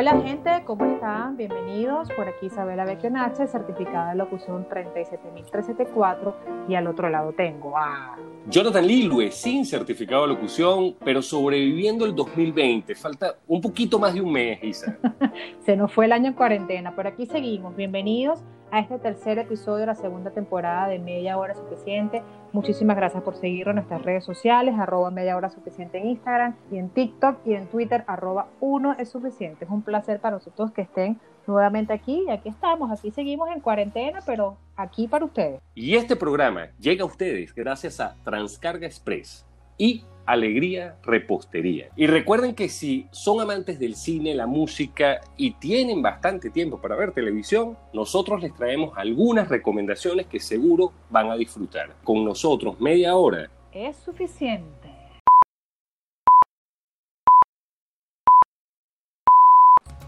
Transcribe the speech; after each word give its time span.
Hola 0.00 0.18
gente, 0.22 0.50
¿cómo 0.64 0.86
están? 0.86 1.36
Bienvenidos. 1.36 2.08
Por 2.12 2.26
aquí 2.26 2.46
Isabela 2.46 2.86
Becchionache, 2.86 3.46
certificada 3.46 4.12
de 4.12 4.16
locución 4.16 4.66
37374 4.66 6.36
y 6.70 6.74
al 6.74 6.86
otro 6.86 7.10
lado 7.10 7.34
tengo 7.34 7.76
a... 7.76 8.16
Jonathan 8.46 8.86
Lilue, 8.86 9.30
sin 9.30 9.66
certificado 9.66 10.22
de 10.22 10.28
locución, 10.28 10.96
pero 11.04 11.20
sobreviviendo 11.20 12.06
el 12.06 12.14
2020. 12.14 12.94
Falta 12.94 13.36
un 13.46 13.60
poquito 13.60 13.98
más 13.98 14.14
de 14.14 14.22
un 14.22 14.32
mes, 14.32 14.64
Isa. 14.64 14.96
Se 15.66 15.76
nos 15.76 15.92
fue 15.92 16.06
el 16.06 16.12
año 16.12 16.28
en 16.28 16.32
cuarentena, 16.32 16.96
pero 16.96 17.10
aquí 17.10 17.26
seguimos. 17.26 17.76
Bienvenidos 17.76 18.42
a 18.70 18.80
este 18.80 18.98
tercer 18.98 19.38
episodio 19.38 19.80
de 19.80 19.86
la 19.86 19.94
segunda 19.94 20.30
temporada 20.30 20.88
de 20.88 20.98
Media 20.98 21.36
Hora 21.38 21.54
Suficiente. 21.54 22.22
Muchísimas 22.52 22.96
gracias 22.96 23.22
por 23.22 23.36
seguirnos 23.36 23.72
en 23.72 23.76
nuestras 23.76 24.02
redes 24.02 24.24
sociales, 24.24 24.74
arroba 24.78 25.10
Media 25.10 25.36
Hora 25.36 25.50
Suficiente 25.50 25.98
en 25.98 26.08
Instagram 26.08 26.56
y 26.70 26.78
en 26.78 26.90
TikTok 26.90 27.46
y 27.46 27.54
en 27.54 27.66
Twitter, 27.68 28.04
arroba 28.06 28.48
uno 28.60 28.94
es 28.98 29.08
suficiente. 29.08 29.64
Es 29.64 29.70
un 29.70 29.82
placer 29.82 30.20
para 30.20 30.36
nosotros 30.36 30.72
que 30.72 30.82
estén 30.82 31.20
nuevamente 31.46 31.92
aquí 31.92 32.24
y 32.26 32.30
aquí 32.30 32.48
estamos, 32.48 32.90
aquí 32.90 33.10
seguimos 33.10 33.48
en 33.50 33.60
cuarentena, 33.60 34.20
pero 34.24 34.56
aquí 34.76 35.08
para 35.08 35.24
ustedes. 35.24 35.60
Y 35.74 35.96
este 35.96 36.16
programa 36.16 36.68
llega 36.78 37.02
a 37.02 37.06
ustedes 37.06 37.54
gracias 37.54 38.00
a 38.00 38.16
Transcarga 38.24 38.86
Express 38.86 39.46
y 39.76 40.04
Alegría 40.30 40.96
Repostería. 41.02 41.88
Y 41.96 42.06
recuerden 42.06 42.54
que 42.54 42.68
si 42.68 43.06
son 43.10 43.40
amantes 43.40 43.78
del 43.78 43.96
cine, 43.96 44.34
la 44.34 44.46
música 44.46 45.20
y 45.36 45.52
tienen 45.52 46.02
bastante 46.02 46.50
tiempo 46.50 46.80
para 46.80 46.96
ver 46.96 47.12
televisión, 47.12 47.76
nosotros 47.92 48.40
les 48.40 48.54
traemos 48.54 48.96
algunas 48.96 49.48
recomendaciones 49.48 50.26
que 50.26 50.38
seguro 50.38 50.92
van 51.10 51.30
a 51.30 51.36
disfrutar. 51.36 51.96
Con 52.04 52.24
nosotros 52.24 52.80
media 52.80 53.16
hora. 53.16 53.50
Es 53.72 53.96
suficiente. 53.96 54.80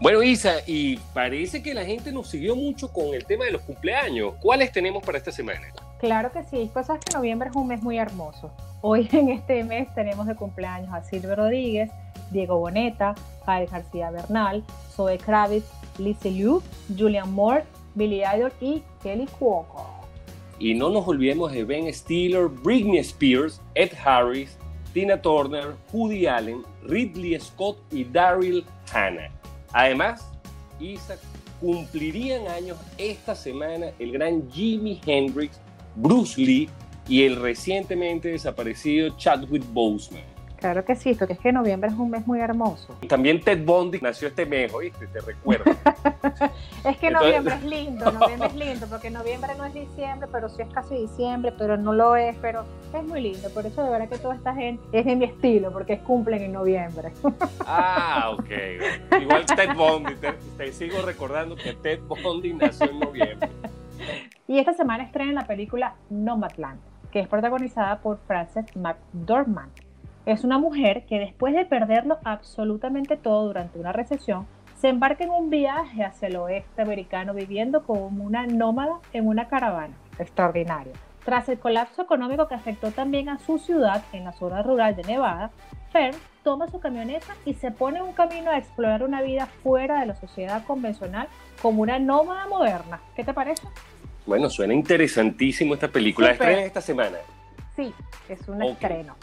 Bueno, 0.01 0.21
Isa, 0.21 0.55
y 0.67 0.97
parece 1.13 1.63
que 1.63 1.73
la 1.73 1.85
gente 1.85 2.11
nos 2.11 2.29
siguió 2.29 2.55
mucho 2.55 2.91
con 2.91 3.13
el 3.13 3.25
tema 3.25 3.45
de 3.45 3.51
los 3.51 3.61
cumpleaños. 3.61 4.33
¿Cuáles 4.41 4.71
tenemos 4.71 5.01
para 5.01 5.17
esta 5.17 5.31
semana? 5.31 5.71
Claro 5.99 6.31
que 6.31 6.43
sí, 6.43 6.69
pues 6.73 6.87
sabes 6.87 7.03
que 7.05 7.15
noviembre 7.15 7.49
es 7.49 7.55
un 7.55 7.67
mes 7.67 7.81
muy 7.81 7.97
hermoso. 7.97 8.51
Hoy 8.81 9.07
en 9.13 9.29
este 9.29 9.63
mes 9.63 9.93
tenemos 9.95 10.27
de 10.27 10.35
cumpleaños 10.35 10.93
a 10.93 11.01
Silvio 11.03 11.35
Rodríguez, 11.35 11.89
Diego 12.31 12.57
Boneta, 12.59 13.15
Jair 13.45 13.69
García 13.69 14.11
Bernal, 14.11 14.63
Zoe 14.91 15.17
Kravitz, 15.17 15.65
Lizzie 15.97 16.31
Liu, 16.31 16.61
Julian 16.97 17.31
Moore, 17.31 17.63
Billy 17.95 18.21
Idol 18.23 18.51
y 18.59 18.83
Kelly 19.01 19.27
Cuoco. 19.39 19.85
Y 20.59 20.73
no 20.73 20.89
nos 20.89 21.07
olvidemos 21.07 21.51
de 21.51 21.63
Ben 21.63 21.91
Stiller, 21.93 22.47
Britney 22.47 22.99
Spears, 22.99 23.61
Ed 23.75 23.91
Harris, 24.03 24.57
Tina 24.93 25.21
Turner, 25.21 25.75
Woody 25.91 26.27
Allen, 26.27 26.63
Ridley 26.83 27.39
Scott 27.39 27.77
y 27.91 28.03
Daryl 28.03 28.63
Hannah. 28.93 29.31
Además, 29.71 30.29
Isa, 30.79 31.17
cumplirían 31.59 32.47
años 32.47 32.77
esta 32.97 33.35
semana 33.35 33.87
el 33.97 34.11
gran 34.11 34.51
Jimi 34.51 35.01
Hendrix, 35.05 35.59
Bruce 35.95 36.39
Lee 36.39 36.69
y 37.07 37.23
el 37.23 37.35
recientemente 37.35 38.29
desaparecido 38.29 39.15
Chadwick 39.17 39.63
Boseman. 39.71 40.33
Claro 40.63 40.85
que 40.85 40.95
sí, 40.95 41.13
porque 41.13 41.33
es 41.33 41.39
que 41.39 41.51
noviembre 41.51 41.89
es 41.89 41.95
un 41.97 42.09
mes 42.09 42.25
muy 42.25 42.39
hermoso. 42.39 42.95
También 43.09 43.41
Ted 43.41 43.65
Bundy 43.65 43.99
nació 43.99 44.29
este 44.29 44.45
mes, 44.45 44.73
¿oíste? 44.73 45.07
Te 45.07 45.19
recuerdo. 45.19 45.65
es 46.85 46.97
que 46.99 47.11
noviembre 47.11 47.55
es 47.55 47.63
lindo, 47.65 48.09
noviembre 48.13 48.47
es 48.47 48.55
lindo, 48.55 48.87
porque 48.87 49.09
noviembre 49.09 49.55
no 49.57 49.65
es 49.65 49.73
diciembre, 49.73 50.29
pero 50.31 50.47
sí 50.47 50.61
es 50.61 50.73
casi 50.73 50.95
diciembre, 50.95 51.51
pero 51.57 51.75
no 51.75 51.91
lo 51.91 52.15
es, 52.15 52.37
pero 52.41 52.63
es 52.93 53.03
muy 53.03 53.19
lindo. 53.19 53.49
Por 53.49 53.65
eso 53.65 53.83
de 53.83 53.89
verdad 53.89 54.07
que 54.07 54.17
toda 54.17 54.35
esta 54.35 54.55
gente 54.55 54.81
es 54.93 55.03
de 55.05 55.17
mi 55.17 55.25
estilo, 55.25 55.69
porque 55.73 55.99
cumplen 55.99 56.41
en 56.43 56.53
noviembre. 56.53 57.11
ah, 57.67 58.33
ok. 58.39 59.19
Igual 59.21 59.45
Ted 59.45 59.75
Bundy, 59.75 60.13
te, 60.55 60.71
sigo 60.71 61.01
recordando 61.01 61.57
que 61.57 61.73
Ted 61.73 61.99
Bundy 62.07 62.53
nació 62.53 62.89
en 62.89 62.99
noviembre. 63.01 63.49
Y 64.47 64.59
esta 64.59 64.73
semana 64.73 65.03
estrena 65.03 65.33
la 65.33 65.47
película 65.47 65.95
Nomadland, 66.09 66.79
que 67.11 67.19
es 67.19 67.27
protagonizada 67.27 67.99
por 67.99 68.19
Frances 68.27 68.65
McDormand 68.75 69.71
es 70.25 70.45
una 70.45 70.57
mujer 70.57 71.05
que 71.05 71.19
después 71.19 71.53
de 71.53 71.65
perderlo 71.65 72.17
absolutamente 72.23 73.17
todo 73.17 73.47
durante 73.47 73.77
una 73.77 73.91
recesión, 73.91 74.47
se 74.77 74.87
embarca 74.87 75.23
en 75.23 75.31
un 75.31 75.49
viaje 75.49 76.03
hacia 76.03 76.29
el 76.29 76.37
oeste 76.37 76.81
americano 76.81 77.33
viviendo 77.33 77.83
como 77.83 78.23
una 78.23 78.47
nómada 78.47 78.99
en 79.11 79.27
una 79.27 79.47
caravana. 79.47 79.93
Extraordinario. 80.17 80.93
Tras 81.25 81.47
el 81.49 81.59
colapso 81.59 82.01
económico 82.01 82.47
que 82.47 82.55
afectó 82.55 82.91
también 82.91 83.29
a 83.29 83.39
su 83.39 83.59
ciudad 83.59 84.03
en 84.13 84.25
la 84.25 84.33
zona 84.33 84.61
rural 84.61 84.95
de 84.95 85.03
Nevada, 85.03 85.51
Fern 85.91 86.15
toma 86.43 86.67
su 86.67 86.79
camioneta 86.79 87.33
y 87.45 87.53
se 87.53 87.71
pone 87.71 87.99
en 87.99 88.05
un 88.05 88.13
camino 88.13 88.51
a 88.51 88.57
explorar 88.57 89.03
una 89.03 89.21
vida 89.21 89.45
fuera 89.45 90.01
de 90.01 90.05
la 90.05 90.15
sociedad 90.15 90.65
convencional 90.65 91.27
como 91.61 91.81
una 91.81 91.99
nómada 91.99 92.47
moderna. 92.47 92.99
¿Qué 93.15 93.23
te 93.23 93.33
parece? 93.33 93.67
Bueno, 94.25 94.49
suena 94.49 94.73
interesantísimo 94.73 95.73
esta 95.73 95.87
película. 95.87 96.31
¿Estrena 96.31 96.63
esta 96.63 96.81
semana? 96.81 97.17
Sí, 97.75 97.93
es 98.29 98.47
un 98.47 98.61
estreno 98.63 99.15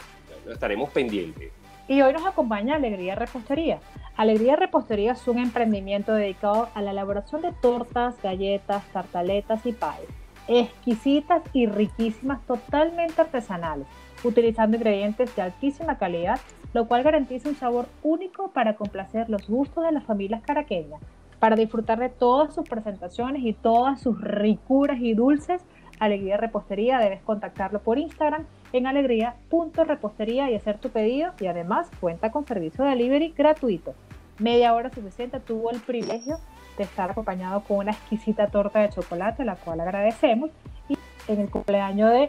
estaremos 0.49 0.89
pendientes. 0.89 1.51
Y 1.87 2.01
hoy 2.01 2.13
nos 2.13 2.25
acompaña 2.25 2.75
Alegría 2.75 3.15
Repostería. 3.15 3.79
Alegría 4.15 4.55
Repostería 4.55 5.13
es 5.13 5.27
un 5.27 5.39
emprendimiento 5.39 6.13
dedicado 6.13 6.69
a 6.73 6.81
la 6.81 6.91
elaboración 6.91 7.41
de 7.41 7.51
tortas, 7.51 8.15
galletas, 8.21 8.83
tartaletas 8.93 9.65
y 9.65 9.73
pies, 9.73 10.09
exquisitas 10.47 11.41
y 11.53 11.65
riquísimas, 11.65 12.45
totalmente 12.45 13.21
artesanales, 13.21 13.87
utilizando 14.23 14.77
ingredientes 14.77 15.35
de 15.35 15.41
altísima 15.41 15.97
calidad, 15.97 16.39
lo 16.73 16.87
cual 16.87 17.03
garantiza 17.03 17.49
un 17.49 17.55
sabor 17.55 17.87
único 18.03 18.51
para 18.51 18.75
complacer 18.75 19.29
los 19.29 19.47
gustos 19.47 19.83
de 19.83 19.91
las 19.91 20.03
familias 20.03 20.41
caraqueñas. 20.41 21.01
Para 21.41 21.55
disfrutar 21.55 21.97
de 21.97 22.09
todas 22.09 22.53
sus 22.53 22.69
presentaciones 22.69 23.41
y 23.43 23.53
todas 23.53 23.99
sus 23.99 24.21
ricuras 24.21 24.99
y 24.99 25.15
dulces, 25.15 25.59
Alegría 25.99 26.37
Repostería 26.37 26.99
debes 26.99 27.19
contactarlo 27.23 27.79
por 27.79 27.97
Instagram 27.97 28.45
en 28.73 28.85
alegría.repostería 28.85 30.51
y 30.51 30.55
hacer 30.55 30.77
tu 30.77 30.89
pedido 30.89 31.33
y 31.39 31.47
además 31.47 31.89
cuenta 31.99 32.29
con 32.29 32.45
servicio 32.45 32.83
de 32.83 32.91
delivery 32.91 33.33
gratuito. 33.35 33.95
Media 34.37 34.75
hora 34.75 34.91
suficiente 34.91 35.39
tuvo 35.39 35.71
el 35.71 35.79
privilegio 35.79 36.37
de 36.77 36.83
estar 36.83 37.09
acompañado 37.09 37.61
con 37.61 37.77
una 37.77 37.91
exquisita 37.93 38.45
torta 38.45 38.77
de 38.77 38.89
chocolate, 38.89 39.43
la 39.43 39.55
cual 39.55 39.79
agradecemos. 39.79 40.51
Y 40.89 40.97
en 41.27 41.39
el 41.39 41.49
cumpleaños 41.49 42.11
de 42.11 42.27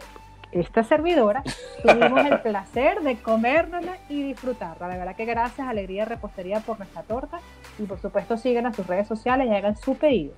esta 0.53 0.83
servidora 0.83 1.43
tuvimos 1.83 2.25
el 2.25 2.41
placer 2.41 3.01
de 3.01 3.15
comérnosla 3.17 3.95
y 4.09 4.23
disfrutarla. 4.23 4.87
De 4.87 4.97
verdad 4.97 5.15
que 5.15 5.25
gracias 5.25 5.67
Alegría 5.67 6.05
Repostería 6.05 6.61
por 6.61 6.79
nuestra 6.79 7.03
torta 7.03 7.41
y 7.79 7.83
por 7.83 7.99
supuesto 7.99 8.37
sigan 8.37 8.65
a 8.65 8.73
sus 8.73 8.87
redes 8.87 9.07
sociales 9.07 9.47
y 9.47 9.53
hagan 9.53 9.75
su 9.75 9.95
pedido. 9.95 10.33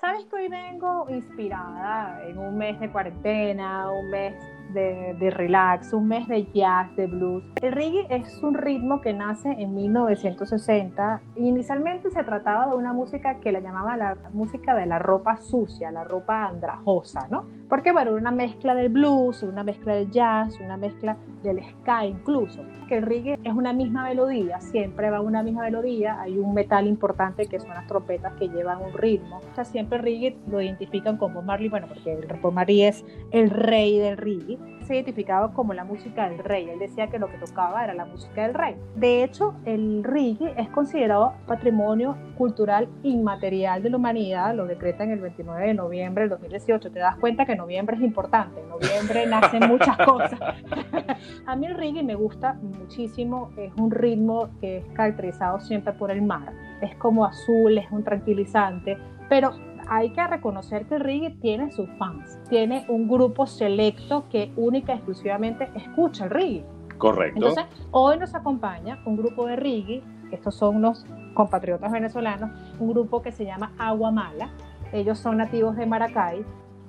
Sabes 0.00 0.24
que 0.26 0.36
hoy 0.36 0.48
vengo 0.48 1.06
inspirada 1.10 2.22
en 2.26 2.38
un 2.38 2.56
mes 2.56 2.78
de 2.80 2.90
cuarentena, 2.90 3.90
un 3.90 4.10
mes 4.10 4.34
de, 4.72 5.30
relax, 5.30 5.92
un 5.92 6.08
mes 6.08 6.28
de 6.28 6.46
jazz, 6.52 6.94
de 6.96 7.06
blues. 7.06 7.44
El 7.62 7.72
reggae 7.72 8.06
es 8.10 8.42
un 8.42 8.54
ritmo 8.54 9.00
que 9.00 9.12
nace 9.12 9.50
en 9.50 9.74
1960. 9.74 11.20
Inicialmente 11.36 12.10
se 12.10 12.22
trataba 12.22 12.68
de 12.68 12.76
una 12.76 12.92
música 12.92 13.40
que 13.40 13.52
la 13.52 13.60
llamaba 13.60 13.96
la 13.96 14.16
música 14.32 14.74
de 14.74 14.86
la 14.86 14.98
ropa 14.98 15.36
sucia, 15.36 15.90
la 15.90 16.04
ropa 16.04 16.46
andrajosa, 16.46 17.26
¿no? 17.28 17.46
Porque 17.68 17.92
bueno, 17.92 18.14
una 18.14 18.30
mezcla 18.30 18.74
del 18.74 18.88
blues, 18.88 19.42
una 19.42 19.62
mezcla 19.62 19.94
del 19.94 20.10
jazz, 20.10 20.58
una 20.60 20.76
mezcla 20.76 21.16
del 21.42 21.62
ska 21.62 22.06
incluso. 22.06 22.62
Que 22.88 22.96
el 22.96 23.02
reggae 23.02 23.38
es 23.44 23.52
una 23.52 23.74
misma 23.74 24.04
melodía, 24.04 24.60
siempre 24.60 25.10
va 25.10 25.20
una 25.20 25.42
misma 25.42 25.62
melodía, 25.62 26.18
hay 26.20 26.38
un 26.38 26.54
metal 26.54 26.86
importante 26.86 27.46
que 27.46 27.60
son 27.60 27.70
las 27.70 27.86
trompetas 27.86 28.32
que 28.34 28.48
llevan 28.48 28.82
un 28.82 28.92
ritmo. 28.94 29.40
O 29.52 29.54
sea, 29.54 29.64
siempre 29.64 29.98
reggae 29.98 30.38
lo 30.50 30.62
identifican 30.62 31.18
como 31.18 31.42
Marley, 31.42 31.68
bueno, 31.68 31.88
porque 31.88 32.14
el 32.14 32.26
Bob 32.40 32.54
Marley 32.54 32.84
es 32.84 33.04
el 33.32 33.50
rey 33.50 33.98
del 33.98 34.16
reggae 34.16 34.58
se 34.88 34.94
identificaba 34.94 35.52
como 35.52 35.74
la 35.74 35.84
música 35.84 36.28
del 36.28 36.38
rey. 36.38 36.68
Él 36.70 36.78
decía 36.78 37.08
que 37.08 37.18
lo 37.18 37.28
que 37.28 37.36
tocaba 37.36 37.84
era 37.84 37.92
la 37.92 38.06
música 38.06 38.42
del 38.42 38.54
rey. 38.54 38.74
De 38.96 39.22
hecho, 39.22 39.54
el 39.66 40.02
reggae 40.02 40.54
es 40.56 40.68
considerado 40.70 41.34
patrimonio 41.46 42.16
cultural 42.38 42.88
inmaterial 43.02 43.82
de 43.82 43.90
la 43.90 43.98
humanidad, 43.98 44.54
lo 44.54 44.66
decreta 44.66 45.04
en 45.04 45.10
el 45.10 45.20
29 45.20 45.66
de 45.66 45.74
noviembre 45.74 46.22
del 46.22 46.30
2018. 46.30 46.90
Te 46.90 46.98
das 46.98 47.16
cuenta 47.16 47.44
que 47.44 47.54
noviembre 47.54 47.96
es 47.96 48.02
importante, 48.02 48.60
en 48.60 48.68
noviembre 48.70 49.26
nacen 49.26 49.68
muchas 49.68 49.98
cosas. 49.98 50.40
A 51.46 51.54
mí 51.54 51.66
el 51.66 51.76
reggae 51.76 52.02
me 52.02 52.14
gusta 52.14 52.54
muchísimo, 52.54 53.50
es 53.58 53.72
un 53.76 53.90
ritmo 53.90 54.48
que 54.60 54.78
es 54.78 54.84
caracterizado 54.94 55.60
siempre 55.60 55.92
por 55.92 56.10
el 56.10 56.22
mar. 56.22 56.52
Es 56.80 56.94
como 56.96 57.26
azul, 57.26 57.76
es 57.76 57.90
un 57.90 58.04
tranquilizante, 58.04 58.96
pero 59.28 59.52
hay 59.88 60.10
que 60.10 60.26
reconocer 60.26 60.86
que 60.86 60.96
el 60.96 61.00
reggae 61.00 61.30
tiene 61.40 61.70
sus 61.72 61.88
fans, 61.98 62.38
tiene 62.48 62.84
un 62.88 63.08
grupo 63.08 63.46
selecto 63.46 64.28
que 64.28 64.52
única 64.56 64.92
y 64.92 64.96
exclusivamente 64.96 65.68
escucha 65.74 66.24
el 66.24 66.30
reggae. 66.30 66.64
Correcto. 66.98 67.36
Entonces, 67.36 67.64
hoy 67.90 68.18
nos 68.18 68.34
acompaña 68.34 69.00
un 69.06 69.16
grupo 69.16 69.46
de 69.46 69.56
reggae, 69.56 70.02
estos 70.30 70.56
son 70.56 70.76
unos 70.76 71.06
compatriotas 71.34 71.90
venezolanos, 71.90 72.50
un 72.78 72.90
grupo 72.90 73.22
que 73.22 73.32
se 73.32 73.44
llama 73.44 73.72
Agua 73.78 74.10
Mala. 74.10 74.50
Ellos 74.92 75.18
son 75.18 75.38
nativos 75.38 75.76
de 75.76 75.86
Maracay, 75.86 76.44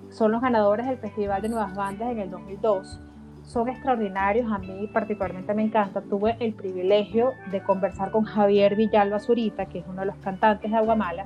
son 0.10 0.32
los 0.32 0.42
ganadores 0.42 0.88
del 0.88 0.98
Festival 0.98 1.42
de 1.42 1.50
Nuevas 1.50 1.76
Bandas 1.76 2.12
en 2.12 2.20
el 2.20 2.32
2002. 2.32 3.02
son 3.44 3.68
extraordinarios, 3.68 4.52
a 4.52 4.60
mí 4.60 4.88
particularmente 4.94 5.54
me 5.54 5.64
encanta. 5.64 6.02
Tuve 6.02 6.36
el 6.40 6.54
privilegio 6.54 7.32
de 7.52 7.64
conversar 7.64 8.12
con 8.12 8.24
Javier 8.24 8.76
Villalba 8.76 9.20
Zurita, 9.20 9.66
que 9.66 9.80
es 9.80 9.86
uno 9.88 10.02
de 10.02 10.08
los 10.08 10.16
cantantes 10.18 10.70
de 10.70 10.78
Aguamala. 10.78 11.24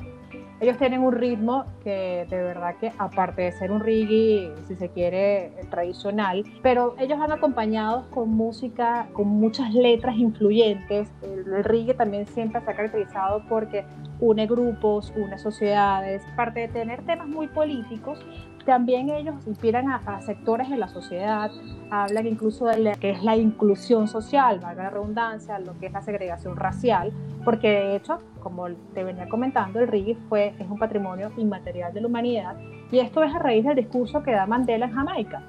Ellos 0.59 0.77
tienen 0.77 1.01
un 1.01 1.13
ritmo 1.13 1.65
que 1.83 2.25
de 2.29 2.41
verdad 2.41 2.75
que 2.79 2.91
aparte 2.97 3.41
de 3.41 3.51
ser 3.51 3.71
un 3.71 3.81
reggae, 3.81 4.53
si 4.67 4.75
se 4.75 4.89
quiere, 4.89 5.51
tradicional, 5.69 6.43
pero 6.61 6.95
ellos 6.99 7.19
han 7.19 7.31
acompañado 7.31 8.09
con 8.11 8.29
música, 8.29 9.07
con 9.13 9.27
muchas 9.27 9.73
letras 9.73 10.15
influyentes. 10.15 11.11
El, 11.21 11.63
reggae 11.63 11.93
también 11.93 12.25
siempre 12.27 12.61
se 12.61 12.71
ha 12.71 12.75
caracterizado 12.75 13.43
porque 13.49 13.83
une 14.19 14.47
grupos, 14.47 15.11
une 15.17 15.37
sociedades, 15.37 16.23
aparte 16.33 16.61
de 16.61 16.67
tener 16.69 17.05
temas 17.05 17.27
muy 17.27 17.47
políticos, 17.47 18.19
también 18.65 19.09
ellos 19.09 19.35
inspiran 19.45 19.89
a, 19.89 20.21
sectores 20.21 20.69
de 20.69 20.77
la 20.77 20.87
sociedad, 20.87 21.51
hablan 21.91 22.27
incluso 22.27 22.65
de 22.65 22.79
lo 22.79 22.91
que 22.93 23.11
es 23.11 23.23
la 23.23 23.35
inclusión 23.35 24.07
social, 24.07 24.59
valga 24.59 24.83
la 24.83 24.89
redundancia, 24.89 25.59
lo 25.59 25.77
que 25.79 25.87
es 25.87 25.93
la 25.93 26.01
segregación 26.01 26.55
racial, 26.55 27.11
porque 27.43 27.69
de 27.69 27.95
hecho, 27.95 28.19
como 28.41 28.67
te 28.93 29.03
venía 29.03 29.27
comentando, 29.27 29.79
el 29.79 29.87
reggae 29.87 30.15
fue, 30.29 30.53
es 30.59 30.69
un 30.69 30.79
patrimonio 30.79 31.31
inmaterial 31.37 31.93
de 31.93 32.01
la 32.01 32.07
humanidad 32.07 32.55
y 32.91 32.99
esto 32.99 33.23
es 33.23 33.33
a 33.33 33.39
raíz 33.39 33.65
del 33.65 33.75
discurso 33.75 34.23
que 34.23 34.31
da 34.31 34.45
Mandela 34.45 34.85
en 34.85 34.93
Jamaica. 34.93 35.43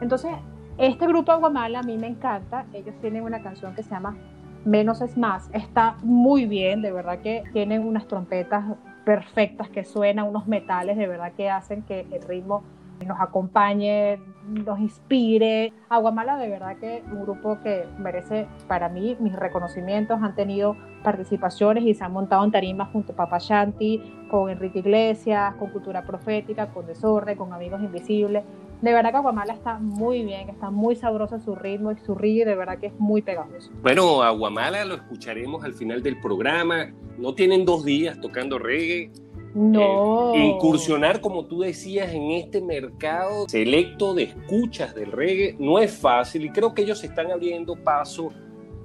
Entonces, 0.00 0.30
este 0.78 1.06
grupo 1.06 1.32
Aguamala 1.32 1.80
a 1.80 1.82
mí 1.82 1.98
me 1.98 2.06
encanta, 2.06 2.66
ellos 2.72 2.94
tienen 3.00 3.24
una 3.24 3.42
canción 3.42 3.74
que 3.74 3.82
se 3.82 3.90
llama 3.90 4.16
Menos 4.64 5.00
es 5.00 5.16
más, 5.16 5.48
está 5.54 5.96
muy 6.02 6.44
bien, 6.44 6.82
de 6.82 6.92
verdad 6.92 7.20
que 7.20 7.42
tienen 7.52 7.86
unas 7.86 8.06
trompetas 8.06 8.64
perfectas 9.04 9.70
que 9.70 9.84
suenan, 9.84 10.26
unos 10.28 10.46
metales 10.46 10.96
de 10.96 11.06
verdad 11.06 11.34
que 11.34 11.50
hacen 11.50 11.82
que 11.84 12.08
el 12.10 12.22
ritmo 12.22 12.64
nos 13.06 13.20
acompañe, 13.20 14.18
nos 14.46 14.78
inspire. 14.78 15.72
Aguamala 15.88 16.36
de 16.36 16.48
verdad 16.48 16.76
que 16.78 17.02
un 17.10 17.22
grupo 17.22 17.58
que 17.62 17.86
merece 17.98 18.46
para 18.68 18.88
mí 18.88 19.16
mis 19.20 19.34
reconocimientos, 19.34 20.20
han 20.22 20.34
tenido 20.34 20.76
participaciones 21.02 21.84
y 21.84 21.94
se 21.94 22.04
han 22.04 22.12
montado 22.12 22.44
en 22.44 22.50
tarimas 22.50 22.90
junto 22.90 23.12
a 23.12 23.16
Papa 23.16 23.38
Shanti, 23.38 24.26
con 24.30 24.50
Enrique 24.50 24.80
Iglesias, 24.80 25.54
con 25.56 25.70
Cultura 25.70 26.04
Profética, 26.04 26.68
con 26.68 26.86
Desorden, 26.86 27.36
con 27.36 27.52
Amigos 27.52 27.80
Invisibles. 27.82 28.44
De 28.80 28.94
verdad 28.94 29.10
que 29.10 29.16
Aguamala 29.18 29.52
está 29.52 29.78
muy 29.78 30.24
bien, 30.24 30.48
está 30.48 30.70
muy 30.70 30.96
sabroso 30.96 31.38
su 31.38 31.54
ritmo 31.54 31.92
y 31.92 31.98
su 31.98 32.14
río, 32.14 32.46
de 32.46 32.54
verdad 32.54 32.78
que 32.78 32.86
es 32.86 32.98
muy 32.98 33.20
pegajoso. 33.20 33.70
Bueno, 33.82 34.22
Aguamala 34.22 34.84
lo 34.86 34.94
escucharemos 34.94 35.64
al 35.64 35.74
final 35.74 36.02
del 36.02 36.18
programa. 36.20 36.90
No 37.18 37.34
tienen 37.34 37.66
dos 37.66 37.84
días 37.84 38.18
tocando 38.20 38.58
reggae. 38.58 39.10
No. 39.54 40.34
Eh, 40.34 40.44
incursionar, 40.44 41.20
como 41.20 41.46
tú 41.46 41.60
decías, 41.60 42.12
en 42.12 42.30
este 42.32 42.60
mercado 42.60 43.48
selecto 43.48 44.14
de 44.14 44.24
escuchas 44.24 44.94
del 44.94 45.10
reggae 45.12 45.56
no 45.58 45.78
es 45.78 45.96
fácil 45.96 46.44
y 46.44 46.50
creo 46.50 46.74
que 46.74 46.82
ellos 46.82 47.02
están 47.02 47.30
abriendo 47.30 47.76
paso 47.76 48.30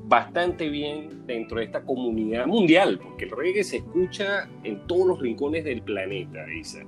bastante 0.08 0.70
bien 0.70 1.26
dentro 1.26 1.60
de 1.60 1.66
esta 1.66 1.84
comunidad 1.84 2.46
mundial, 2.46 3.00
porque 3.00 3.26
el 3.26 3.32
reggae 3.32 3.64
se 3.64 3.78
escucha 3.78 4.50
en 4.64 4.86
todos 4.88 5.08
los 5.08 5.20
rincones 5.20 5.64
del 5.64 5.82
planeta, 5.82 6.46
Isa 6.52 6.84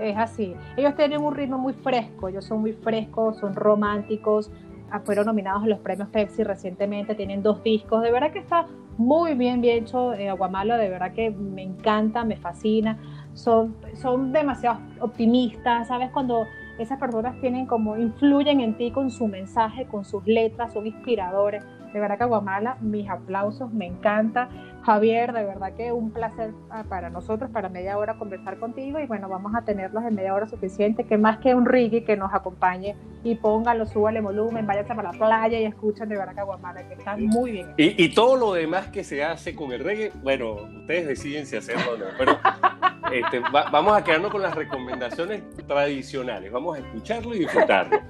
es 0.00 0.16
así. 0.16 0.54
Ellos 0.76 0.94
tienen 0.96 1.20
un 1.22 1.34
ritmo 1.34 1.58
muy 1.58 1.74
fresco, 1.74 2.28
ellos 2.28 2.44
son 2.44 2.60
muy 2.60 2.72
frescos, 2.72 3.38
son 3.38 3.54
románticos, 3.54 4.50
ah, 4.90 5.00
fueron 5.00 5.26
nominados 5.26 5.62
a 5.64 5.66
los 5.66 5.78
premios 5.80 6.08
Pepsi 6.08 6.42
recientemente, 6.42 7.14
tienen 7.14 7.42
dos 7.42 7.62
discos, 7.62 8.02
de 8.02 8.10
verdad 8.10 8.32
que 8.32 8.38
está 8.38 8.66
muy 8.98 9.34
bien, 9.34 9.60
bien 9.60 9.84
hecho 9.84 10.12
eh, 10.12 10.28
Aguamala, 10.28 10.76
de 10.76 10.88
verdad 10.88 11.12
que 11.12 11.30
me 11.30 11.62
encanta, 11.62 12.24
me 12.24 12.36
fascina, 12.36 12.98
son, 13.34 13.76
son 13.94 14.32
demasiado 14.32 14.80
optimistas, 15.00 15.88
¿sabes? 15.88 16.10
Cuando 16.10 16.46
esas 16.78 16.98
personas 16.98 17.38
tienen 17.40 17.66
como, 17.66 17.96
influyen 17.96 18.60
en 18.60 18.76
ti 18.76 18.90
con 18.90 19.10
su 19.10 19.26
mensaje, 19.26 19.86
con 19.86 20.04
sus 20.04 20.26
letras, 20.26 20.72
son 20.72 20.86
inspiradores. 20.86 21.64
De 21.92 22.00
verdad 22.00 22.18
que 22.18 22.24
Aguamala, 22.24 22.76
mis 22.80 23.08
aplausos, 23.08 23.72
me 23.72 23.86
encanta. 23.86 24.48
Javier, 24.82 25.32
de 25.32 25.44
verdad 25.44 25.74
que 25.74 25.92
un 25.92 26.10
placer 26.10 26.52
ah, 26.70 26.84
para 26.88 27.10
nosotros, 27.10 27.50
para 27.50 27.68
media 27.68 27.98
hora 27.98 28.14
conversar 28.14 28.58
contigo 28.58 28.98
y 28.98 29.06
bueno, 29.06 29.28
vamos 29.28 29.52
a 29.54 29.62
tenerlos 29.62 30.04
en 30.04 30.14
media 30.14 30.34
hora 30.34 30.46
suficiente, 30.46 31.04
que 31.04 31.18
más 31.18 31.38
que 31.38 31.54
un 31.54 31.66
reggae 31.66 32.04
que 32.04 32.16
nos 32.16 32.32
acompañe 32.32 32.96
y 33.22 33.34
póngalo, 33.34 33.84
súbale 33.84 34.20
volumen, 34.20 34.66
váyanse 34.66 34.94
para 34.94 35.12
la 35.12 35.18
playa 35.18 35.60
y 35.60 35.64
escuchen 35.64 36.08
de 36.08 36.16
verdad 36.16 36.34
que 36.34 36.40
Aguamala, 36.40 36.88
que 36.88 36.94
están 36.94 37.26
muy 37.26 37.52
bien. 37.52 37.74
Y, 37.76 38.02
y, 38.02 38.14
todo 38.14 38.36
lo 38.36 38.54
demás 38.54 38.88
que 38.88 39.04
se 39.04 39.22
hace 39.22 39.54
con 39.54 39.72
el 39.72 39.84
reggae, 39.84 40.12
bueno, 40.22 40.54
ustedes 40.54 41.06
deciden 41.06 41.44
si 41.44 41.56
hacerlo 41.56 41.92
o 41.92 41.96
no, 41.98 42.06
pero 42.16 42.38
este, 43.12 43.40
vamos 43.50 43.96
a 43.96 44.02
quedarnos 44.02 44.30
con 44.30 44.42
las 44.42 44.54
recomendaciones 44.54 45.42
tradicionales, 45.66 46.50
vamos 46.50 46.78
a 46.78 46.80
escucharlo 46.80 47.34
y 47.34 47.40
disfrutarlo. 47.40 48.00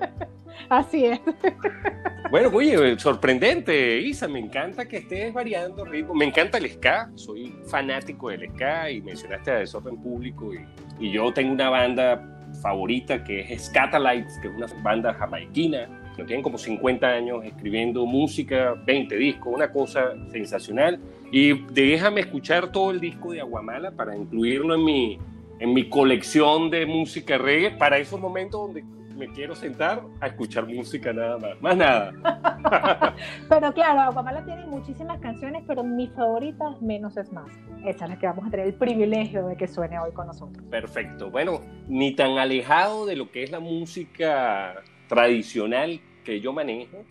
Así 0.68 1.04
es. 1.04 1.20
Bueno, 2.30 2.48
oye, 2.52 2.96
sorprendente, 2.96 3.98
Isa, 3.98 4.28
me 4.28 4.38
encanta 4.38 4.86
que 4.86 4.98
estés 4.98 5.34
variando 5.34 5.84
ritmo. 5.84 6.14
Me 6.14 6.26
encanta 6.26 6.58
el 6.58 6.70
ska, 6.70 7.10
soy 7.16 7.52
fanático 7.66 8.28
del 8.28 8.48
ska 8.50 8.88
y 8.88 9.02
mencionaste 9.02 9.50
a 9.50 9.54
Desorden 9.56 9.96
Público 10.00 10.54
y, 10.54 10.60
y 11.04 11.10
yo 11.10 11.32
tengo 11.34 11.52
una 11.52 11.70
banda 11.70 12.24
favorita 12.62 13.24
que 13.24 13.40
es 13.40 13.64
Scatalites, 13.64 14.38
que 14.38 14.46
es 14.46 14.54
una 14.54 14.68
banda 14.80 15.12
jamaiquina, 15.12 15.88
que 16.16 16.22
tienen 16.22 16.44
como 16.44 16.56
50 16.56 17.04
años 17.04 17.44
escribiendo 17.44 18.06
música, 18.06 18.74
20 18.86 19.16
discos, 19.16 19.52
una 19.52 19.72
cosa 19.72 20.12
sensacional. 20.30 21.00
Y 21.32 21.64
déjame 21.72 22.20
escuchar 22.20 22.70
todo 22.70 22.92
el 22.92 23.00
disco 23.00 23.32
de 23.32 23.40
Aguamala 23.40 23.90
para 23.90 24.16
incluirlo 24.16 24.76
en 24.76 24.84
mi, 24.84 25.18
en 25.58 25.74
mi 25.74 25.88
colección 25.88 26.70
de 26.70 26.86
música 26.86 27.38
reggae 27.38 27.72
para 27.72 27.98
esos 27.98 28.20
momentos 28.20 28.60
donde 28.60 28.84
me 29.20 29.28
quiero 29.28 29.54
sentar 29.54 30.02
a 30.18 30.28
escuchar 30.28 30.66
música 30.66 31.12
nada 31.12 31.36
más, 31.36 31.60
más 31.60 31.76
nada. 31.76 33.14
pero 33.50 33.70
claro, 33.74 34.00
Aguamala 34.00 34.42
tiene 34.46 34.64
muchísimas 34.64 35.20
canciones, 35.20 35.62
pero 35.66 35.84
mi 35.84 36.08
favorita 36.08 36.74
menos 36.80 37.18
es 37.18 37.30
más. 37.30 37.50
Esa 37.84 38.06
es 38.06 38.10
la 38.10 38.18
que 38.18 38.26
vamos 38.26 38.46
a 38.46 38.50
tener 38.50 38.66
el 38.66 38.72
privilegio 38.72 39.46
de 39.46 39.58
que 39.58 39.68
suene 39.68 39.98
hoy 39.98 40.10
con 40.12 40.26
nosotros. 40.26 40.64
Perfecto. 40.70 41.30
Bueno, 41.30 41.60
ni 41.86 42.14
tan 42.14 42.38
alejado 42.38 43.04
de 43.04 43.16
lo 43.16 43.30
que 43.30 43.42
es 43.42 43.50
la 43.50 43.60
música 43.60 44.76
tradicional 45.06 46.00
que 46.24 46.40
yo 46.40 46.54
manejo, 46.54 47.04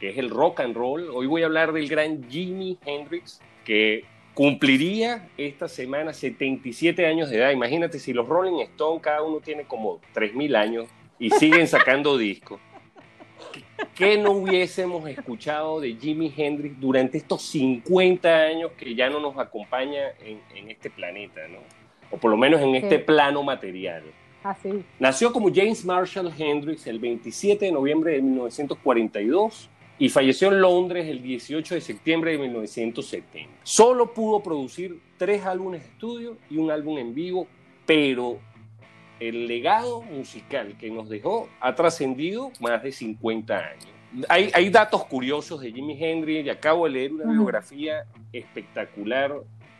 que 0.00 0.08
es 0.08 0.16
el 0.16 0.30
rock 0.30 0.60
and 0.60 0.74
roll. 0.74 1.10
Hoy 1.10 1.26
voy 1.26 1.42
a 1.42 1.46
hablar 1.46 1.74
del 1.74 1.90
gran 1.90 2.26
Jimi 2.30 2.78
Hendrix, 2.86 3.38
que 3.66 4.04
cumpliría 4.32 5.28
esta 5.36 5.68
semana 5.68 6.14
77 6.14 7.04
años 7.04 7.28
de 7.28 7.36
edad. 7.36 7.50
Imagínate 7.50 7.98
si 7.98 8.14
los 8.14 8.26
Rolling 8.26 8.60
Stones, 8.60 9.02
cada 9.02 9.20
uno 9.22 9.40
tiene 9.40 9.64
como 9.64 10.00
3.000 10.14 10.56
años 10.56 10.86
y 11.20 11.30
siguen 11.30 11.68
sacando 11.68 12.18
discos. 12.18 12.58
¿Qué 13.94 14.16
no 14.16 14.32
hubiésemos 14.32 15.08
escuchado 15.08 15.80
de 15.80 15.94
Jimi 15.94 16.32
Hendrix 16.34 16.80
durante 16.80 17.18
estos 17.18 17.42
50 17.42 18.28
años 18.28 18.72
que 18.72 18.94
ya 18.94 19.08
no 19.10 19.20
nos 19.20 19.36
acompaña 19.38 20.00
en, 20.20 20.70
este 20.70 20.90
planeta, 20.90 21.46
¿no? 21.48 21.58
O 22.10 22.16
por 22.16 22.30
lo 22.30 22.36
menos 22.36 22.60
en 22.60 22.74
este 22.74 22.98
plano 22.98 23.42
material. 23.42 24.02
Así. 24.42 24.82
Nació 24.98 25.32
como 25.32 25.54
James 25.54 25.84
Marshall 25.84 26.32
Hendrix 26.36 26.86
el 26.86 26.98
27 26.98 27.66
de 27.66 27.72
noviembre 27.72 28.12
de 28.12 28.22
1942 28.22 29.68
y 29.98 30.08
falleció 30.08 30.48
en 30.48 30.62
Londres 30.62 31.06
el 31.06 31.22
18 31.22 31.74
de 31.74 31.80
septiembre 31.82 32.32
de 32.32 32.38
1970. 32.38 33.50
Solo 33.62 34.14
pudo 34.14 34.42
producir 34.42 34.98
tres 35.18 35.44
álbumes 35.44 35.82
de 35.82 35.88
estudio 35.88 36.38
y 36.48 36.56
un 36.56 36.70
álbum 36.70 36.96
en 36.96 37.14
vivo, 37.14 37.46
pero 37.84 38.38
el 39.20 39.46
legado 39.46 40.02
musical 40.02 40.76
que 40.78 40.90
nos 40.90 41.08
dejó 41.08 41.48
ha 41.60 41.74
trascendido 41.74 42.50
más 42.60 42.82
de 42.82 42.90
50 42.90 43.56
años. 43.56 43.88
Hay, 44.28 44.50
hay, 44.54 44.70
datos 44.70 45.04
curiosos 45.04 45.60
de 45.60 45.70
Jimi 45.72 45.96
Hendrix 46.02 46.44
y 46.44 46.50
acabo 46.50 46.86
de 46.86 46.90
leer 46.90 47.12
una 47.12 47.30
biografía 47.30 48.06
espectacular, 48.32 49.32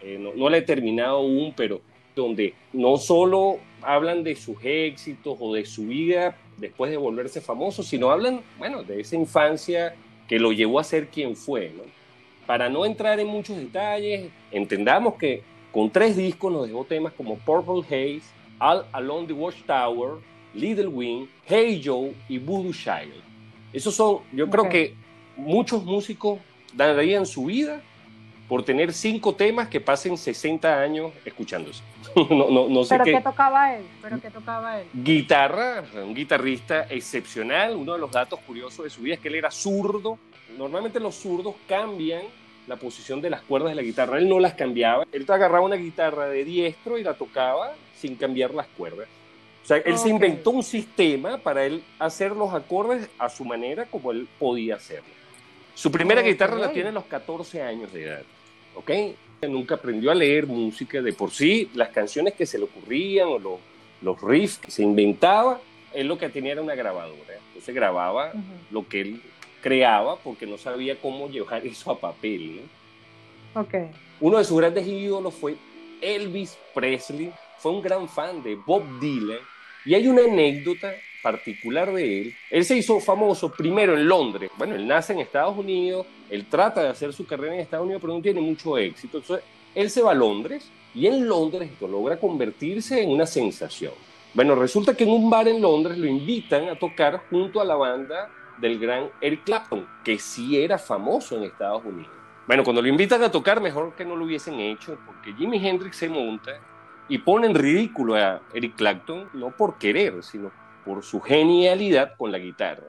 eh, 0.02 0.18
no, 0.20 0.32
no, 0.34 0.48
la 0.48 0.58
he 0.58 0.62
terminado 0.62 1.16
aún, 1.16 1.52
pero 1.56 1.80
donde 2.14 2.54
no 2.72 2.96
solo 2.96 3.58
hablan 3.82 4.22
de 4.22 4.36
sus 4.36 4.56
éxitos 4.62 5.36
o 5.40 5.54
de 5.54 5.64
su 5.64 5.86
vida 5.86 6.36
después 6.58 6.90
de 6.90 6.96
volverse 6.96 7.40
famoso, 7.40 7.82
sino 7.82 8.10
hablan, 8.10 8.42
bueno, 8.58 8.84
de 8.84 9.00
esa 9.00 9.16
infancia 9.16 9.94
que 10.28 10.38
lo 10.38 10.52
llevó 10.52 10.78
a 10.78 10.84
ser 10.84 11.08
quien 11.08 11.34
fue. 11.34 11.72
¿no? 11.76 11.82
Para 12.46 12.68
no 12.68 12.84
entrar 12.84 13.18
en 13.18 13.26
muchos 13.26 13.56
detalles, 13.56 14.30
entendamos 14.52 15.14
que 15.14 15.42
con 15.72 15.90
tres 15.90 16.16
discos 16.16 16.52
nos 16.52 16.66
dejó 16.66 16.84
temas 16.84 17.12
como 17.14 17.36
Purple 17.38 17.82
Haze, 17.86 18.22
All 18.60 18.86
Along 18.92 19.26
the 19.26 19.32
Watchtower, 19.32 20.18
Little 20.54 20.88
Wing, 20.88 21.26
Hey 21.46 21.80
Joe 21.82 22.14
y 22.28 22.38
Voodoo 22.38 22.72
Child. 22.72 23.14
Esos 23.72 23.94
son, 23.94 24.18
yo 24.32 24.48
creo 24.50 24.68
que 24.68 24.94
muchos 25.36 25.82
músicos 25.84 26.38
darían 26.74 27.24
su 27.24 27.46
vida 27.46 27.80
por 28.48 28.64
tener 28.64 28.92
cinco 28.92 29.34
temas 29.34 29.68
que 29.68 29.80
pasen 29.80 30.18
60 30.18 30.80
años 30.80 31.12
escuchándose. 31.24 31.82
no, 32.30 32.50
no, 32.50 32.68
no 32.68 32.84
sé 32.84 32.98
¿Pero 32.98 33.04
qué. 33.04 33.20
tocaba 33.22 33.76
él? 33.76 33.84
¿Pero 34.02 34.20
qué 34.20 34.30
tocaba 34.30 34.80
él? 34.80 34.88
Guitarra, 34.92 35.84
un 35.94 36.14
guitarrista 36.14 36.86
excepcional. 36.90 37.76
Uno 37.76 37.94
de 37.94 38.00
los 38.00 38.10
datos 38.10 38.40
curiosos 38.40 38.84
de 38.84 38.90
su 38.90 39.02
vida 39.02 39.14
es 39.14 39.20
que 39.20 39.28
él 39.28 39.36
era 39.36 39.50
zurdo. 39.50 40.18
Normalmente 40.58 40.98
los 40.98 41.14
zurdos 41.14 41.54
cambian 41.68 42.22
la 42.66 42.76
posición 42.76 43.20
de 43.20 43.30
las 43.30 43.40
cuerdas 43.42 43.70
de 43.70 43.76
la 43.76 43.82
guitarra. 43.82 44.18
Él 44.18 44.28
no 44.28 44.40
las 44.40 44.54
cambiaba. 44.54 45.04
Él 45.12 45.24
agarraba 45.28 45.64
una 45.64 45.76
guitarra 45.76 46.26
de 46.26 46.44
diestro 46.44 46.98
y 46.98 47.04
la 47.04 47.14
tocaba 47.14 47.72
sin 48.00 48.16
cambiar 48.16 48.54
las 48.54 48.66
cuerdas. 48.68 49.06
O 49.62 49.66
sea, 49.66 49.76
él 49.78 49.98
se 49.98 50.06
Ok. 50.08 50.10
inventó 50.14 50.50
un 50.50 50.62
sistema 50.62 51.38
para 51.38 51.64
él 51.66 51.82
hacer 51.98 52.32
los 52.32 52.52
acordes 52.54 53.08
a 53.18 53.28
su 53.28 53.44
manera 53.44 53.84
como 53.84 54.10
él 54.10 54.26
podía 54.38 54.76
hacerlo. 54.76 55.10
Su 55.74 55.92
primera 55.92 56.22
Ok. 56.22 56.26
guitarra 56.28 56.56
la 56.56 56.72
tiene 56.72 56.88
a 56.88 56.92
los 56.92 57.04
14 57.04 57.62
años 57.62 57.92
de 57.92 58.04
edad, 58.04 58.22
¿ok? 58.74 58.90
Nunca 59.48 59.74
aprendió 59.76 60.10
a 60.10 60.14
leer 60.14 60.46
música 60.46 61.00
de 61.00 61.12
por 61.12 61.30
sí, 61.30 61.70
las 61.74 61.90
canciones 61.90 62.34
que 62.34 62.46
se 62.46 62.58
le 62.58 62.64
ocurrían 62.64 63.28
o 63.28 63.38
los, 63.38 63.58
los 64.02 64.20
riffs 64.22 64.58
que 64.58 64.70
se 64.70 64.82
inventaba, 64.82 65.60
él 65.94 66.06
lo 66.08 66.18
que 66.18 66.28
tenía 66.30 66.52
era 66.52 66.62
una 66.62 66.74
grabadora. 66.74 67.34
Entonces 67.48 67.74
grababa 67.74 68.30
Ujú. 68.30 68.42
lo 68.70 68.88
que 68.88 69.00
él 69.02 69.22
creaba 69.62 70.16
porque 70.16 70.46
no 70.46 70.56
sabía 70.58 70.96
cómo 70.96 71.28
llevar 71.28 71.66
eso 71.66 71.90
a 71.90 71.98
papel. 72.00 72.60
¿no? 73.54 73.60
Ok. 73.62 73.74
Uno 74.20 74.38
de 74.38 74.44
sus 74.44 74.58
grandes 74.58 74.86
ídolos 74.86 75.34
fue 75.34 75.56
Elvis 76.00 76.56
Presley, 76.74 77.30
fue 77.60 77.72
un 77.72 77.82
gran 77.82 78.08
fan 78.08 78.42
de 78.42 78.56
Bob 78.56 78.82
Dylan 78.98 79.38
y 79.84 79.94
hay 79.94 80.08
una 80.08 80.24
anécdota 80.24 80.92
particular 81.22 81.92
de 81.92 82.22
él. 82.22 82.34
Él 82.50 82.64
se 82.64 82.76
hizo 82.76 82.98
famoso 83.00 83.52
primero 83.52 83.94
en 83.94 84.08
Londres. 84.08 84.50
Bueno, 84.56 84.74
él 84.74 84.86
nace 84.86 85.12
en 85.12 85.20
Estados 85.20 85.56
Unidos, 85.56 86.06
él 86.30 86.46
trata 86.46 86.82
de 86.82 86.88
hacer 86.88 87.12
su 87.12 87.26
carrera 87.26 87.54
en 87.54 87.60
Estados 87.60 87.84
Unidos, 87.84 88.00
pero 88.00 88.14
no 88.14 88.22
tiene 88.22 88.40
mucho 88.40 88.78
éxito. 88.78 89.18
Entonces, 89.18 89.44
él 89.74 89.90
se 89.90 90.02
va 90.02 90.12
a 90.12 90.14
Londres 90.14 90.70
y 90.94 91.06
en 91.06 91.28
Londres 91.28 91.70
esto 91.70 91.86
logra 91.86 92.18
convertirse 92.18 93.02
en 93.02 93.10
una 93.10 93.26
sensación. 93.26 93.92
Bueno, 94.32 94.54
resulta 94.54 94.96
que 94.96 95.04
en 95.04 95.10
un 95.10 95.28
bar 95.28 95.48
en 95.48 95.60
Londres 95.60 95.98
lo 95.98 96.06
invitan 96.06 96.68
a 96.68 96.78
tocar 96.78 97.24
junto 97.28 97.60
a 97.60 97.64
la 97.64 97.74
banda 97.74 98.30
del 98.58 98.78
gran 98.78 99.10
Eric 99.20 99.44
Clapton, 99.44 99.86
que 100.04 100.18
sí 100.18 100.62
era 100.62 100.78
famoso 100.78 101.36
en 101.36 101.44
Estados 101.44 101.84
Unidos. 101.84 102.12
Bueno, 102.46 102.64
cuando 102.64 102.82
lo 102.82 102.88
invitan 102.88 103.22
a 103.22 103.30
tocar, 103.30 103.60
mejor 103.60 103.94
que 103.94 104.04
no 104.04 104.16
lo 104.16 104.24
hubiesen 104.24 104.58
hecho, 104.58 104.98
porque 105.06 105.32
Jimi 105.34 105.64
Hendrix 105.64 105.96
se 105.96 106.08
monta 106.08 106.52
y 107.10 107.18
pone 107.18 107.46
en 107.48 107.54
ridículo 107.54 108.14
a 108.14 108.40
Eric 108.54 108.76
Clapton, 108.76 109.28
no 109.34 109.50
por 109.54 109.76
querer, 109.76 110.22
sino 110.22 110.50
por 110.84 111.02
su 111.04 111.20
genialidad 111.20 112.14
con 112.16 112.32
la 112.32 112.38
guitarra. 112.38 112.84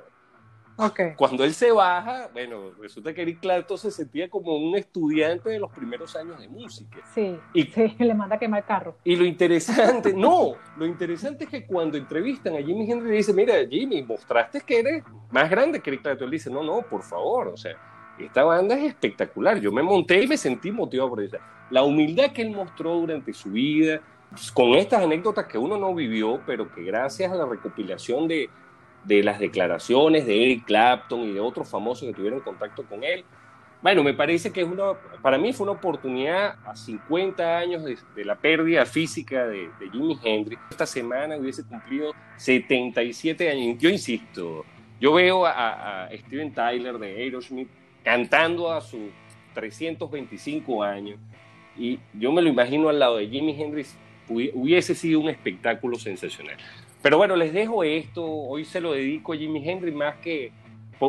Ok. 0.78 1.00
Cuando 1.16 1.44
él 1.44 1.54
se 1.54 1.72
baja, 1.72 2.30
bueno, 2.34 2.72
resulta 2.80 3.14
que 3.14 3.22
Eric 3.22 3.40
Clapton 3.42 3.78
se 3.78 3.92
sentía 3.92 4.30
como 4.30 4.56
un 4.56 4.76
estudiante 4.76 5.50
de 5.50 5.60
los 5.60 5.70
primeros 5.72 6.16
años 6.16 6.40
de 6.40 6.48
música. 6.48 6.98
Sí. 7.14 7.38
Y- 7.54 7.66
Sí, 7.66 7.96
le 8.00 8.14
manda 8.16 8.38
a 8.38 8.40
quemar 8.40 8.66
carro. 8.66 8.96
Y 9.04 9.16
lo 9.16 9.26
interesante, 9.26 10.14
no, 10.16 10.54
lo 10.78 10.86
interesante 10.86 11.44
es 11.44 11.50
que 11.50 11.66
cuando 11.68 11.98
entrevistan 11.98 12.56
a 12.56 12.60
Jimi 12.60 12.90
Hendrix, 12.90 13.10
le 13.12 13.18
dice, 13.18 13.34
mira, 13.34 13.54
Jimmy, 13.70 14.02
mostraste 14.02 14.62
que 14.62 14.80
eres 14.80 15.04
más 15.30 15.50
grande 15.50 15.82
que 15.82 15.90
Eric 15.92 16.02
Clapton. 16.04 16.26
Él 16.26 16.32
dice, 16.32 16.50
no, 16.50 16.64
no, 16.64 16.82
por 16.84 17.04
favor, 17.04 17.50
o 17.50 17.58
sea, 17.58 17.76
esta 18.20 18.44
banda 18.44 18.78
es 18.78 18.86
espectacular. 18.86 19.60
Yo 19.60 19.72
me 19.72 19.82
monté 19.82 20.22
y 20.22 20.28
me 20.28 20.38
sentí 20.38 20.72
motivado 20.72 21.10
por 21.10 21.22
ella. 21.22 21.40
La 21.70 21.84
humildad 21.84 22.32
que 22.32 22.42
él 22.42 22.52
mostró 22.52 22.96
durante 22.96 23.34
su 23.34 23.52
vida, 23.52 24.02
pues, 24.30 24.52
con 24.52 24.76
estas 24.76 25.04
anécdotas 25.04 25.46
que 25.46 25.58
uno 25.58 25.78
no 25.78 25.94
vivió, 25.94 26.42
pero 26.46 26.74
que 26.74 26.84
gracias 26.84 27.32
a 27.32 27.36
la 27.36 27.46
recopilación 27.46 28.28
de, 28.28 28.50
de 29.04 29.24
las 29.24 29.40
declaraciones 29.40 30.26
de 30.26 30.44
Eric 30.44 30.66
Clapton 30.66 31.22
y 31.22 31.34
de 31.34 31.40
otros 31.40 31.70
famosos 31.70 32.08
que 32.08 32.14
tuvieron 32.14 32.40
contacto 32.42 32.84
con 32.84 33.04
él, 33.04 33.24
bueno, 33.82 34.04
me 34.04 34.14
parece 34.14 34.52
que 34.52 34.62
es 34.62 34.68
una, 34.68 34.94
para 35.24 35.40
mí 35.40 35.54
fue 35.54 35.64
una 35.64 35.72
oportunidad 35.72 36.56
a 36.66 36.76
50 36.76 37.58
años 37.58 37.84
de, 37.84 37.98
de 38.16 38.26
la 38.26 38.36
pérdida 38.36 38.86
física 38.86 39.48
de, 39.48 39.70
de 39.80 39.90
Jimi 39.92 40.20
Hendrix. 40.24 40.62
Esta 40.70 40.86
semana 40.86 41.36
hubiese 41.36 41.64
cumplido 41.64 42.14
77 42.38 43.50
años. 43.50 43.80
Yo 43.80 43.90
insisto, 43.90 44.66
yo 45.00 45.14
veo 45.14 45.48
a, 45.48 46.04
a 46.04 46.16
Steven 46.16 46.54
Tyler 46.54 47.00
de 47.00 47.08
Aerosmith 47.08 47.70
cantando 48.04 48.72
a 48.72 48.82
sus 48.82 49.10
325 49.54 50.84
años 50.84 51.20
y 51.78 52.00
yo 52.14 52.32
me 52.32 52.42
lo 52.42 52.50
imagino 52.50 52.90
al 52.90 53.00
lado 53.00 53.18
de 53.18 53.28
Jimi 53.28 53.60
Hendrix, 53.62 53.96
hubi- 54.30 54.52
hubiese 54.54 54.94
sido 54.96 55.20
un 55.20 55.30
espectáculo 55.30 55.98
sensacional. 55.98 56.58
Pero 57.02 57.18
bueno, 57.18 57.36
les 57.36 57.54
dejo 57.54 57.84
esto, 57.84 58.24
hoy 58.26 58.66
se 58.66 58.80
lo 58.82 58.92
dedico 58.94 59.34
a 59.34 59.38
Jimi 59.38 59.68
Hendrix 59.68 59.96
más 59.96 60.16
que 60.18 60.52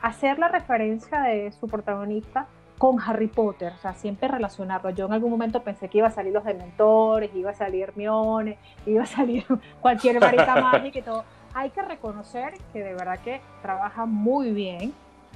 hacer 0.00 0.38
la 0.38 0.48
referencia 0.48 1.20
de 1.20 1.52
su 1.52 1.66
protagonista 1.66 2.46
con 2.78 3.00
Harry 3.00 3.28
Potter, 3.28 3.72
o 3.74 3.78
sea, 3.78 3.94
siempre 3.94 4.28
relacionarlo. 4.28 4.90
Yo 4.90 5.06
en 5.06 5.12
algún 5.12 5.30
momento 5.30 5.62
pensé 5.62 5.88
que 5.88 5.98
iba 5.98 6.08
a 6.08 6.10
salir 6.10 6.32
los 6.32 6.44
Dementores, 6.44 7.30
iba 7.34 7.50
a 7.50 7.54
salir 7.54 7.84
Hermione, 7.84 8.58
iba 8.84 9.02
a 9.02 9.06
salir 9.06 9.44
cualquier 9.80 10.20
varita 10.20 10.56
mágica 10.60 10.98
y 10.98 11.02
todo. 11.02 11.24
Hay 11.54 11.70
que 11.70 11.82
reconocer 11.82 12.54
que 12.72 12.82
de 12.82 12.92
verdad 12.92 13.18
que 13.20 13.40
trabaja 13.62 14.04
muy 14.04 14.50
bien. 14.50 14.92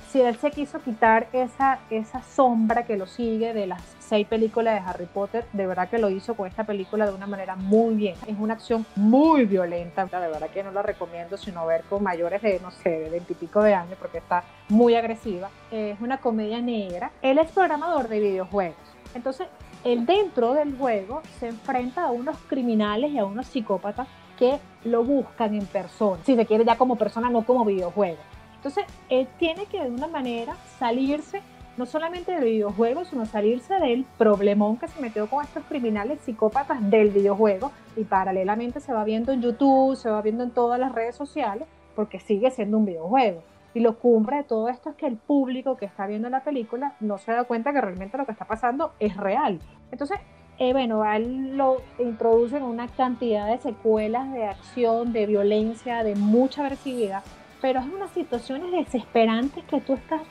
Si 0.09 0.21
él 0.21 0.37
se 0.38 0.50
quiso 0.50 0.80
quitar 0.80 1.28
esa, 1.33 1.78
esa 1.88 2.23
sombra 2.23 2.85
que 2.85 2.97
lo 2.97 3.07
sigue 3.07 3.54
de 3.54 3.69
las 3.69 3.80
seis 4.00 4.26
películas 4.26 4.75
de 4.75 4.90
Harry 4.90 5.07
Potter, 5.07 5.45
de 5.52 5.66
verdad 5.69 5.88
que 5.88 5.99
lo 5.99 6.11
hizo 6.11 6.35
con 6.35 6.49
esta 6.49 6.64
película 6.64 7.07
de 7.07 7.14
una 7.14 7.28
manera 7.28 7.54
muy 7.54 7.95
bien. 7.95 8.16
Es 8.26 8.37
una 8.38 8.54
acción 8.54 8.85
muy 8.97 9.45
violenta, 9.45 10.04
de 10.07 10.28
verdad 10.28 10.50
que 10.50 10.64
no 10.64 10.73
la 10.73 10.83
recomiendo 10.83 11.37
sino 11.37 11.64
ver 11.64 11.85
con 11.85 12.02
mayores 12.02 12.42
de, 12.42 12.59
no 12.59 12.73
sé, 12.73 12.90
de 12.90 13.11
veintipico 13.11 13.62
de 13.62 13.75
años 13.75 13.97
porque 14.00 14.19
está 14.19 14.42
muy 14.69 14.97
agresiva. 14.97 15.49
Es 15.71 16.00
una 16.00 16.19
comedia 16.19 16.61
negra. 16.61 17.12
Él 17.23 17.38
es 17.38 17.50
programador 17.52 18.09
de 18.09 18.19
videojuegos. 18.19 18.76
Entonces, 19.14 19.47
él 19.85 20.07
dentro 20.07 20.54
del 20.54 20.76
juego 20.76 21.23
se 21.38 21.49
enfrenta 21.49 22.04
a 22.04 22.11
unos 22.11 22.37
criminales 22.49 23.12
y 23.12 23.19
a 23.19 23.25
unos 23.25 23.47
psicópatas 23.47 24.09
que 24.37 24.59
lo 24.85 25.04
buscan 25.04 25.54
en 25.54 25.66
persona. 25.66 26.21
Si 26.25 26.35
se 26.35 26.47
quiere 26.47 26.64
ya 26.64 26.76
como 26.76 26.97
persona, 26.97 27.30
no 27.30 27.47
como 27.47 27.64
videojuego. 27.64 28.19
Entonces, 28.60 28.84
él 29.08 29.26
tiene 29.38 29.64
que 29.64 29.82
de 29.82 29.88
una 29.88 30.06
manera 30.06 30.54
salirse 30.78 31.40
no 31.78 31.86
solamente 31.86 32.32
del 32.32 32.44
videojuego, 32.44 33.06
sino 33.06 33.24
salirse 33.24 33.72
del 33.76 34.04
problemón 34.18 34.76
que 34.76 34.86
se 34.86 35.00
metió 35.00 35.30
con 35.30 35.42
estos 35.42 35.64
criminales 35.64 36.20
psicópatas 36.20 36.78
del 36.90 37.08
videojuego 37.08 37.72
y 37.96 38.04
paralelamente 38.04 38.80
se 38.80 38.92
va 38.92 39.02
viendo 39.04 39.32
en 39.32 39.40
YouTube, 39.40 39.96
se 39.96 40.10
va 40.10 40.20
viendo 40.20 40.44
en 40.44 40.50
todas 40.50 40.78
las 40.78 40.92
redes 40.92 41.16
sociales, 41.16 41.66
porque 41.96 42.20
sigue 42.20 42.50
siendo 42.50 42.76
un 42.76 42.84
videojuego. 42.84 43.42
Y 43.72 43.80
lo 43.80 43.98
cumbre 43.98 44.36
de 44.36 44.44
todo 44.44 44.68
esto 44.68 44.90
es 44.90 44.96
que 44.96 45.06
el 45.06 45.16
público 45.16 45.78
que 45.78 45.86
está 45.86 46.06
viendo 46.06 46.28
la 46.28 46.44
película 46.44 46.96
no 47.00 47.16
se 47.16 47.32
da 47.32 47.44
cuenta 47.44 47.72
que 47.72 47.80
realmente 47.80 48.18
lo 48.18 48.26
que 48.26 48.32
está 48.32 48.44
pasando 48.44 48.92
es 48.98 49.16
real. 49.16 49.58
Entonces, 49.90 50.18
eh, 50.58 50.74
bueno, 50.74 51.02
él 51.10 51.56
lo 51.56 51.80
introducen 51.98 52.62
una 52.62 52.88
cantidad 52.88 53.46
de 53.46 53.56
secuelas 53.56 54.30
de 54.34 54.44
acción, 54.44 55.14
de 55.14 55.24
violencia, 55.24 56.04
de 56.04 56.14
mucha 56.14 56.62
agresividad, 56.62 57.22
pero 57.60 57.80
es 57.80 57.86
unas 57.86 58.10
situaciones 58.10 58.72
desesperantes 58.72 59.64
que 59.64 59.80
tú 59.80 59.94
estás 59.94 60.22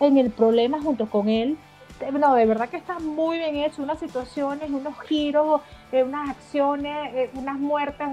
en 0.00 0.18
el 0.18 0.30
problema 0.30 0.80
junto 0.80 1.06
con 1.06 1.28
él 1.28 1.58
no, 2.12 2.34
de 2.34 2.46
verdad 2.46 2.68
que 2.68 2.76
está 2.76 2.98
muy 2.98 3.38
bien 3.38 3.56
hecho, 3.56 3.82
unas 3.82 3.98
situaciones, 3.98 4.70
unos 4.70 4.98
giros, 5.02 5.60
eh, 5.92 6.02
unas 6.02 6.30
acciones, 6.30 7.14
eh, 7.14 7.30
unas 7.34 7.58
muertes, 7.58 8.06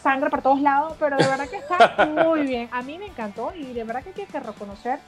sangre 0.00 0.30
por 0.30 0.42
todos 0.42 0.60
lados, 0.60 0.94
pero 0.98 1.16
de 1.16 1.26
verdad 1.26 1.48
que 1.48 1.56
está 1.56 2.06
muy 2.24 2.46
bien. 2.46 2.68
A 2.72 2.82
mí 2.82 2.98
me 2.98 3.06
encantó 3.06 3.52
y 3.54 3.72
de 3.72 3.84
verdad 3.84 4.02
que 4.02 4.22
hay 4.22 4.26
que 4.26 4.40
reconocer 4.40 4.98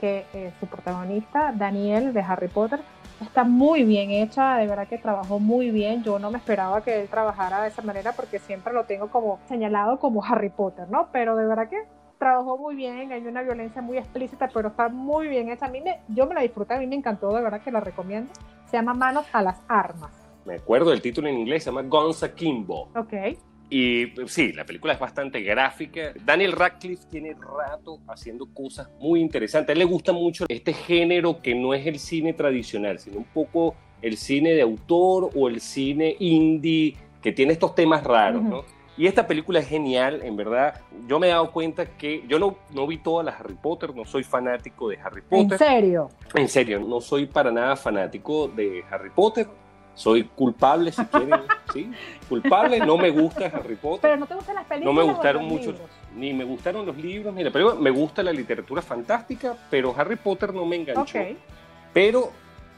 que 0.00 0.26
eh, 0.32 0.52
su 0.60 0.66
protagonista, 0.66 1.52
Daniel 1.54 2.12
de 2.12 2.20
Harry 2.20 2.48
Potter, 2.48 2.80
está 3.20 3.42
muy 3.42 3.82
bien 3.82 4.10
hecha, 4.10 4.56
de 4.56 4.66
verdad 4.66 4.86
que 4.86 4.98
trabajó 4.98 5.40
muy 5.40 5.70
bien. 5.70 6.04
Yo 6.04 6.18
no 6.18 6.30
me 6.30 6.38
esperaba 6.38 6.82
que 6.82 7.00
él 7.00 7.08
trabajara 7.08 7.62
de 7.62 7.68
esa 7.68 7.82
manera 7.82 8.12
porque 8.12 8.38
siempre 8.38 8.72
lo 8.72 8.84
tengo 8.84 9.08
como 9.08 9.40
señalado 9.48 9.98
como 9.98 10.24
Harry 10.24 10.50
Potter, 10.50 10.88
¿no? 10.88 11.08
Pero 11.10 11.36
de 11.36 11.46
verdad 11.46 11.68
que 11.68 11.97
trabajó 12.18 12.58
muy 12.58 12.74
bien, 12.74 13.12
hay 13.12 13.26
una 13.26 13.42
violencia 13.42 13.80
muy 13.80 13.98
explícita, 13.98 14.48
pero 14.52 14.68
está 14.68 14.88
muy 14.88 15.28
bien 15.28 15.48
hecha. 15.50 15.66
A 15.66 15.70
mí 15.70 15.80
me, 15.80 16.00
yo 16.08 16.26
me 16.26 16.34
la 16.34 16.42
disfruté, 16.42 16.74
a 16.74 16.78
mí 16.78 16.86
me 16.86 16.96
encantó, 16.96 17.34
de 17.34 17.42
verdad 17.42 17.62
que 17.62 17.70
la 17.70 17.80
recomiendo. 17.80 18.32
Se 18.66 18.76
llama 18.76 18.94
Manos 18.94 19.26
a 19.32 19.42
las 19.42 19.60
Armas. 19.68 20.10
Me 20.44 20.54
acuerdo 20.54 20.90
del 20.90 21.00
título 21.00 21.28
en 21.28 21.38
inglés, 21.38 21.64
se 21.64 21.70
llama 21.70 21.82
Guns 21.82 22.22
Akimbo. 22.22 22.88
Ok. 22.96 23.14
Y 23.70 24.14
sí, 24.26 24.52
la 24.52 24.64
película 24.64 24.94
es 24.94 24.98
bastante 24.98 25.42
gráfica. 25.42 26.12
Daniel 26.24 26.52
Radcliffe 26.52 27.04
tiene 27.10 27.34
rato 27.34 28.00
haciendo 28.08 28.46
cosas 28.52 28.88
muy 28.98 29.20
interesantes. 29.20 29.68
A 29.68 29.72
él 29.72 29.80
le 29.80 29.84
gusta 29.84 30.12
mucho 30.12 30.46
este 30.48 30.72
género 30.72 31.42
que 31.42 31.54
no 31.54 31.74
es 31.74 31.86
el 31.86 31.98
cine 31.98 32.32
tradicional, 32.32 32.98
sino 32.98 33.18
un 33.18 33.24
poco 33.24 33.74
el 34.00 34.16
cine 34.16 34.54
de 34.54 34.62
autor 34.62 35.30
o 35.34 35.48
el 35.48 35.60
cine 35.60 36.16
indie 36.18 36.96
que 37.20 37.32
tiene 37.32 37.52
estos 37.52 37.74
temas 37.74 38.04
raros, 38.04 38.42
¿no? 38.42 38.64
Y 38.98 39.06
esta 39.06 39.28
película 39.28 39.60
es 39.60 39.68
genial, 39.68 40.22
en 40.24 40.36
verdad. 40.36 40.80
Yo 41.06 41.20
me 41.20 41.28
he 41.28 41.30
dado 41.30 41.52
cuenta 41.52 41.86
que 41.86 42.24
yo 42.26 42.40
no, 42.40 42.56
no 42.74 42.84
vi 42.84 42.98
todas 42.98 43.24
las 43.24 43.38
Harry 43.38 43.54
Potter, 43.54 43.94
no 43.94 44.04
soy 44.04 44.24
fanático 44.24 44.88
de 44.88 44.98
Harry 44.98 45.22
Potter. 45.22 45.52
¿En 45.52 45.58
serio? 45.58 46.10
En 46.34 46.48
serio, 46.48 46.80
no 46.80 47.00
soy 47.00 47.26
para 47.26 47.52
nada 47.52 47.76
fanático 47.76 48.48
de 48.48 48.84
Harry 48.90 49.10
Potter. 49.10 49.46
Soy 49.94 50.24
culpable, 50.24 50.90
si 50.90 51.04
quieren, 51.04 51.40
¿sí? 51.72 51.92
Culpable, 52.28 52.80
no 52.80 52.98
me 52.98 53.10
gusta 53.10 53.46
Harry 53.46 53.76
Potter. 53.76 54.00
Pero 54.02 54.16
no 54.16 54.26
te 54.26 54.34
gustan 54.34 54.56
las 54.56 54.64
películas. 54.64 54.94
No 54.94 55.00
me 55.00 55.12
gustaron 55.12 55.44
mucho, 55.44 55.74
ni 56.16 56.32
me 56.32 56.42
gustaron 56.42 56.84
los 56.84 56.96
libros, 56.96 57.32
ni 57.32 57.44
la 57.44 57.52
película. 57.52 57.76
Me 57.76 57.90
gusta 57.90 58.24
la 58.24 58.32
literatura 58.32 58.82
fantástica, 58.82 59.56
pero 59.70 59.94
Harry 59.96 60.16
Potter 60.16 60.52
no 60.52 60.66
me 60.66 60.74
enganchó. 60.74 61.20
Pero 61.92 62.32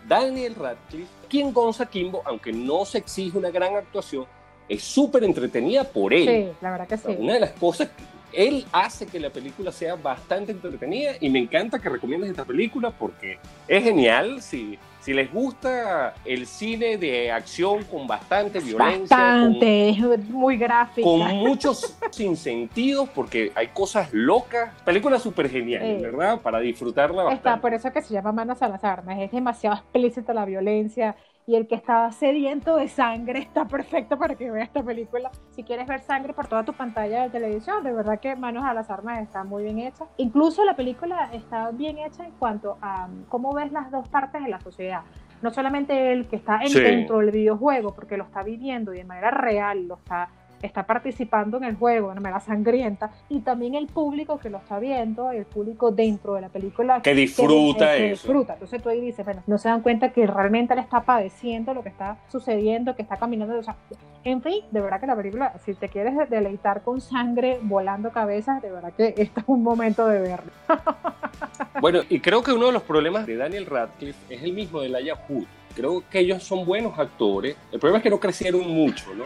Daniel 0.06 0.54
Radcliffe, 0.54 1.10
quien 1.30 1.50
Gonza 1.52 1.86
Kimbo, 1.86 2.20
aunque 2.26 2.52
no 2.52 2.84
se 2.84 2.98
exige 2.98 3.38
una 3.38 3.50
gran 3.50 3.74
actuación, 3.76 4.26
es 4.70 4.82
súper 4.82 5.24
entretenida 5.24 5.84
por 5.84 6.14
él. 6.14 6.26
Sí, 6.26 6.56
la 6.60 6.70
verdad 6.70 6.88
que 6.88 6.96
sí. 6.96 7.16
Una 7.18 7.34
de 7.34 7.40
las 7.40 7.50
cosas 7.50 7.90
él 8.32 8.64
hace 8.72 9.06
que 9.06 9.18
la 9.18 9.30
película 9.30 9.72
sea 9.72 9.96
bastante 9.96 10.52
entretenida 10.52 11.12
y 11.20 11.28
me 11.28 11.40
encanta 11.40 11.78
que 11.78 11.88
recomiendes 11.88 12.30
esta 12.30 12.44
película 12.44 12.90
porque 12.90 13.38
es 13.66 13.82
genial. 13.82 14.40
Si, 14.40 14.78
si 15.00 15.12
les 15.12 15.32
gusta 15.32 16.14
el 16.24 16.46
cine 16.46 16.96
de 16.96 17.32
acción 17.32 17.82
con 17.84 18.06
bastante 18.06 18.60
violencia, 18.60 19.16
bastante, 19.16 19.96
muy 20.28 20.56
gráfica, 20.56 21.04
con 21.04 21.20
muchos 21.38 21.96
sinsentidos 22.10 23.08
porque 23.08 23.50
hay 23.54 23.68
cosas 23.68 24.12
locas, 24.12 24.72
película 24.84 25.18
súper 25.18 25.50
genial, 25.50 25.98
¿verdad? 26.00 26.40
Para 26.40 26.60
disfrutarla 26.60 27.24
bastante. 27.24 27.48
Está, 27.48 27.60
por 27.60 27.74
eso 27.74 27.92
que 27.92 28.02
se 28.02 28.14
llama 28.14 28.32
Manos 28.32 28.62
a 28.62 28.68
las 28.68 28.84
Armas, 28.84 29.18
es 29.20 29.32
demasiado 29.32 29.76
explícita 29.76 30.32
la 30.32 30.44
violencia, 30.44 31.16
y 31.50 31.56
el 31.56 31.66
que 31.66 31.74
estaba 31.74 32.12
sediento 32.12 32.76
de 32.76 32.86
sangre 32.86 33.40
está 33.40 33.64
perfecto 33.64 34.16
para 34.16 34.36
que 34.36 34.48
vea 34.52 34.62
esta 34.62 34.84
película. 34.84 35.32
Si 35.50 35.64
quieres 35.64 35.88
ver 35.88 36.00
sangre 36.00 36.32
por 36.32 36.46
toda 36.46 36.62
tu 36.62 36.72
pantalla 36.72 37.24
de 37.24 37.30
televisión, 37.30 37.82
de 37.82 37.92
verdad 37.92 38.20
que 38.20 38.36
Manos 38.36 38.64
a 38.64 38.72
las 38.72 38.88
Armas 38.88 39.20
está 39.20 39.42
muy 39.42 39.64
bien 39.64 39.80
hecha. 39.80 40.04
Incluso 40.18 40.64
la 40.64 40.76
película 40.76 41.28
está 41.32 41.72
bien 41.72 41.98
hecha 41.98 42.24
en 42.24 42.30
cuanto 42.38 42.78
a 42.80 43.06
um, 43.06 43.24
cómo 43.24 43.52
ves 43.52 43.72
las 43.72 43.90
dos 43.90 44.08
partes 44.08 44.44
de 44.44 44.48
la 44.48 44.60
sociedad. 44.60 45.00
No 45.42 45.50
solamente 45.50 46.12
el 46.12 46.28
que 46.28 46.36
está 46.36 46.60
dentro 46.60 47.18
del 47.18 47.32
videojuego, 47.32 47.96
porque 47.96 48.16
lo 48.16 48.22
está 48.22 48.44
viviendo 48.44 48.94
y 48.94 48.98
de 48.98 49.04
manera 49.04 49.32
real 49.32 49.88
lo 49.88 49.96
está 49.96 50.28
está 50.62 50.84
participando 50.84 51.56
en 51.56 51.64
el 51.64 51.76
juego 51.76 52.08
de 52.08 52.12
una 52.12 52.20
manera 52.20 52.40
sangrienta 52.40 53.10
y 53.28 53.40
también 53.40 53.74
el 53.74 53.86
público 53.86 54.38
que 54.38 54.50
lo 54.50 54.58
está 54.58 54.78
viendo, 54.78 55.30
el 55.30 55.44
público 55.44 55.90
dentro 55.90 56.34
de 56.34 56.42
la 56.42 56.48
película 56.48 57.00
que 57.02 57.14
disfruta 57.14 57.96
que, 57.96 58.10
disfruta. 58.10 58.54
Entonces 58.54 58.82
tú 58.82 58.88
ahí 58.88 59.00
dices, 59.00 59.24
bueno, 59.24 59.42
no 59.46 59.58
se 59.58 59.68
dan 59.68 59.82
cuenta 59.82 60.12
que 60.12 60.26
realmente 60.26 60.74
le 60.74 60.80
está 60.80 61.02
padeciendo 61.02 61.74
lo 61.74 61.82
que 61.82 61.88
está 61.88 62.18
sucediendo, 62.28 62.94
que 62.96 63.02
está 63.02 63.16
caminando. 63.16 63.58
O 63.58 63.62
sea, 63.62 63.76
en 64.24 64.42
fin, 64.42 64.64
de 64.70 64.80
verdad 64.80 65.00
que 65.00 65.06
la 65.06 65.16
película, 65.16 65.54
si 65.64 65.74
te 65.74 65.88
quieres 65.88 66.14
deleitar 66.28 66.82
con 66.82 67.00
sangre 67.00 67.58
volando 67.62 68.10
cabezas, 68.10 68.62
de 68.62 68.70
verdad 68.70 68.92
que 68.96 69.08
este 69.16 69.40
es 69.40 69.46
un 69.46 69.62
momento 69.62 70.06
de 70.06 70.20
verlo. 70.20 70.52
bueno, 71.80 72.00
y 72.08 72.20
creo 72.20 72.42
que 72.42 72.52
uno 72.52 72.66
de 72.66 72.72
los 72.72 72.82
problemas 72.82 73.26
de 73.26 73.36
Daniel 73.36 73.66
Radcliffe 73.66 74.34
es 74.34 74.42
el 74.42 74.52
mismo 74.52 74.80
de 74.80 74.88
Laia 74.88 75.16
Hood. 75.16 75.44
Creo 75.74 76.02
que 76.10 76.18
ellos 76.18 76.42
son 76.42 76.66
buenos 76.66 76.98
actores. 76.98 77.56
El 77.70 77.78
problema 77.78 77.98
es 77.98 78.02
que 78.02 78.10
no 78.10 78.18
crecieron 78.18 78.68
mucho, 78.68 79.14
¿no? 79.14 79.24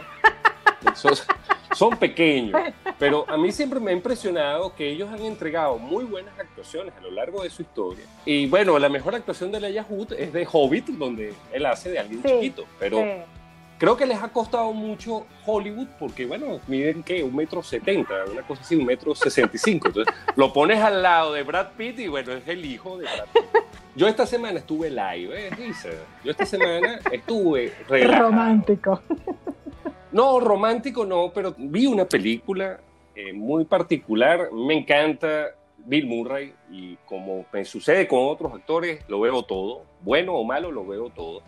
Son, 1.73 1.97
pequeños, 1.97 2.61
pero 2.99 3.25
a 3.27 3.37
mí 3.37 3.51
siempre 3.51 3.79
me 3.79 3.91
ha 3.91 3.93
impresionado 3.93 4.73
que 4.75 4.89
ellos 4.89 5.09
han 5.11 5.21
entregado 5.21 5.77
muy 5.77 6.05
buenas 6.05 6.37
actuaciones 6.39 6.93
a 6.97 7.01
lo 7.01 7.11
largo 7.11 7.43
de 7.43 7.49
su 7.49 7.61
historia. 7.61 8.05
Y 8.25 8.47
bueno, 8.47 8.77
la 8.79 8.89
mejor 8.89 9.15
actuación 9.15 9.51
de 9.51 9.59
Leia 9.59 9.83
Hood 9.83 10.13
es 10.13 10.31
de 10.31 10.47
Hobbit, 10.51 10.87
donde 10.87 11.33
él 11.51 11.65
hace 11.65 11.91
de 11.91 11.99
alguien 11.99 12.23
chiquito, 12.23 12.65
pero 12.79 13.03
creo 13.77 13.97
que 13.97 14.05
les 14.05 14.21
ha 14.23 14.29
costado 14.29 14.71
mucho 14.71 15.25
Hollywood 15.45 15.87
porque, 15.99 16.25
bueno, 16.25 16.61
miden 16.67 17.03
que 17.03 17.21
un 17.23 17.35
metro 17.35 17.61
setenta, 17.61 18.13
una 18.31 18.41
cosa 18.43 18.61
así, 18.61 18.75
un 18.75 18.85
metro 18.85 19.13
sesenta 19.13 19.55
y 19.55 19.59
cinco. 19.59 19.87
Entonces, 19.89 20.13
lo 20.35 20.53
pones 20.53 20.79
al 20.79 21.03
lado 21.03 21.33
de 21.33 21.43
Brad 21.43 21.71
Pitt 21.77 21.99
y, 21.99 22.07
bueno, 22.07 22.31
es 22.31 22.47
el 22.47 22.63
hijo 22.63 22.97
de 22.97 23.03
Brad 23.03 23.27
Pitt. 23.33 23.63
Yo 23.97 24.07
esta 24.07 24.25
semana 24.25 24.59
estuve 24.59 24.89
live, 24.89 25.47
¿eh? 25.47 25.49
Yo 26.23 26.31
esta 26.31 26.45
semana 26.45 26.99
estuve 27.11 27.73
Romántico. 27.87 29.01
No, 30.15 30.39
romántico 30.39 31.05
no, 31.05 31.29
pero 31.35 31.53
vi 31.57 31.87
una 31.87 32.05
película 32.05 32.79
eh, 33.13 33.33
muy 33.33 33.65
particular. 33.65 34.49
Me 34.53 34.73
encanta 34.73 35.47
Bill 35.77 36.07
Murray 36.07 36.53
y 36.71 36.95
como 37.05 37.45
me 37.51 37.65
sucede 37.65 38.07
con 38.07 38.19
otros 38.21 38.53
actores, 38.53 39.03
lo 39.09 39.19
veo 39.19 39.43
todo. 39.43 39.83
Bueno 39.99 40.35
o 40.35 40.45
malo, 40.45 40.71
lo 40.71 40.87
veo 40.87 41.09
todo. 41.09 41.41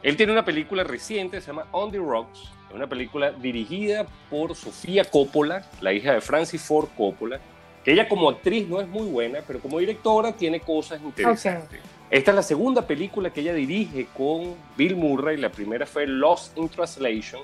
Él 0.00 0.16
tiene 0.16 0.30
una 0.30 0.44
película 0.44 0.84
reciente, 0.84 1.40
se 1.40 1.48
llama 1.48 1.66
On 1.72 1.90
the 1.90 1.98
Rocks. 1.98 2.52
Es 2.68 2.76
una 2.76 2.88
película 2.88 3.32
dirigida 3.32 4.06
por 4.30 4.54
Sofía 4.54 5.04
Coppola, 5.04 5.68
la 5.80 5.92
hija 5.92 6.12
de 6.12 6.20
Francis 6.20 6.62
Ford 6.62 6.90
Coppola, 6.96 7.40
que 7.82 7.94
ella 7.94 8.08
como 8.08 8.30
actriz 8.30 8.68
no 8.68 8.80
es 8.80 8.86
muy 8.86 9.08
buena, 9.08 9.40
pero 9.44 9.58
como 9.58 9.80
directora 9.80 10.30
tiene 10.30 10.60
cosas 10.60 11.02
interesantes. 11.02 11.80
Esta 12.10 12.30
es 12.30 12.34
la 12.36 12.42
segunda 12.44 12.86
película 12.86 13.32
que 13.32 13.40
ella 13.40 13.54
dirige 13.54 14.06
con 14.16 14.54
Bill 14.76 14.94
Murray. 14.94 15.36
La 15.36 15.50
primera 15.50 15.84
fue 15.84 16.06
Lost 16.06 16.56
in 16.56 16.68
Translation, 16.68 17.42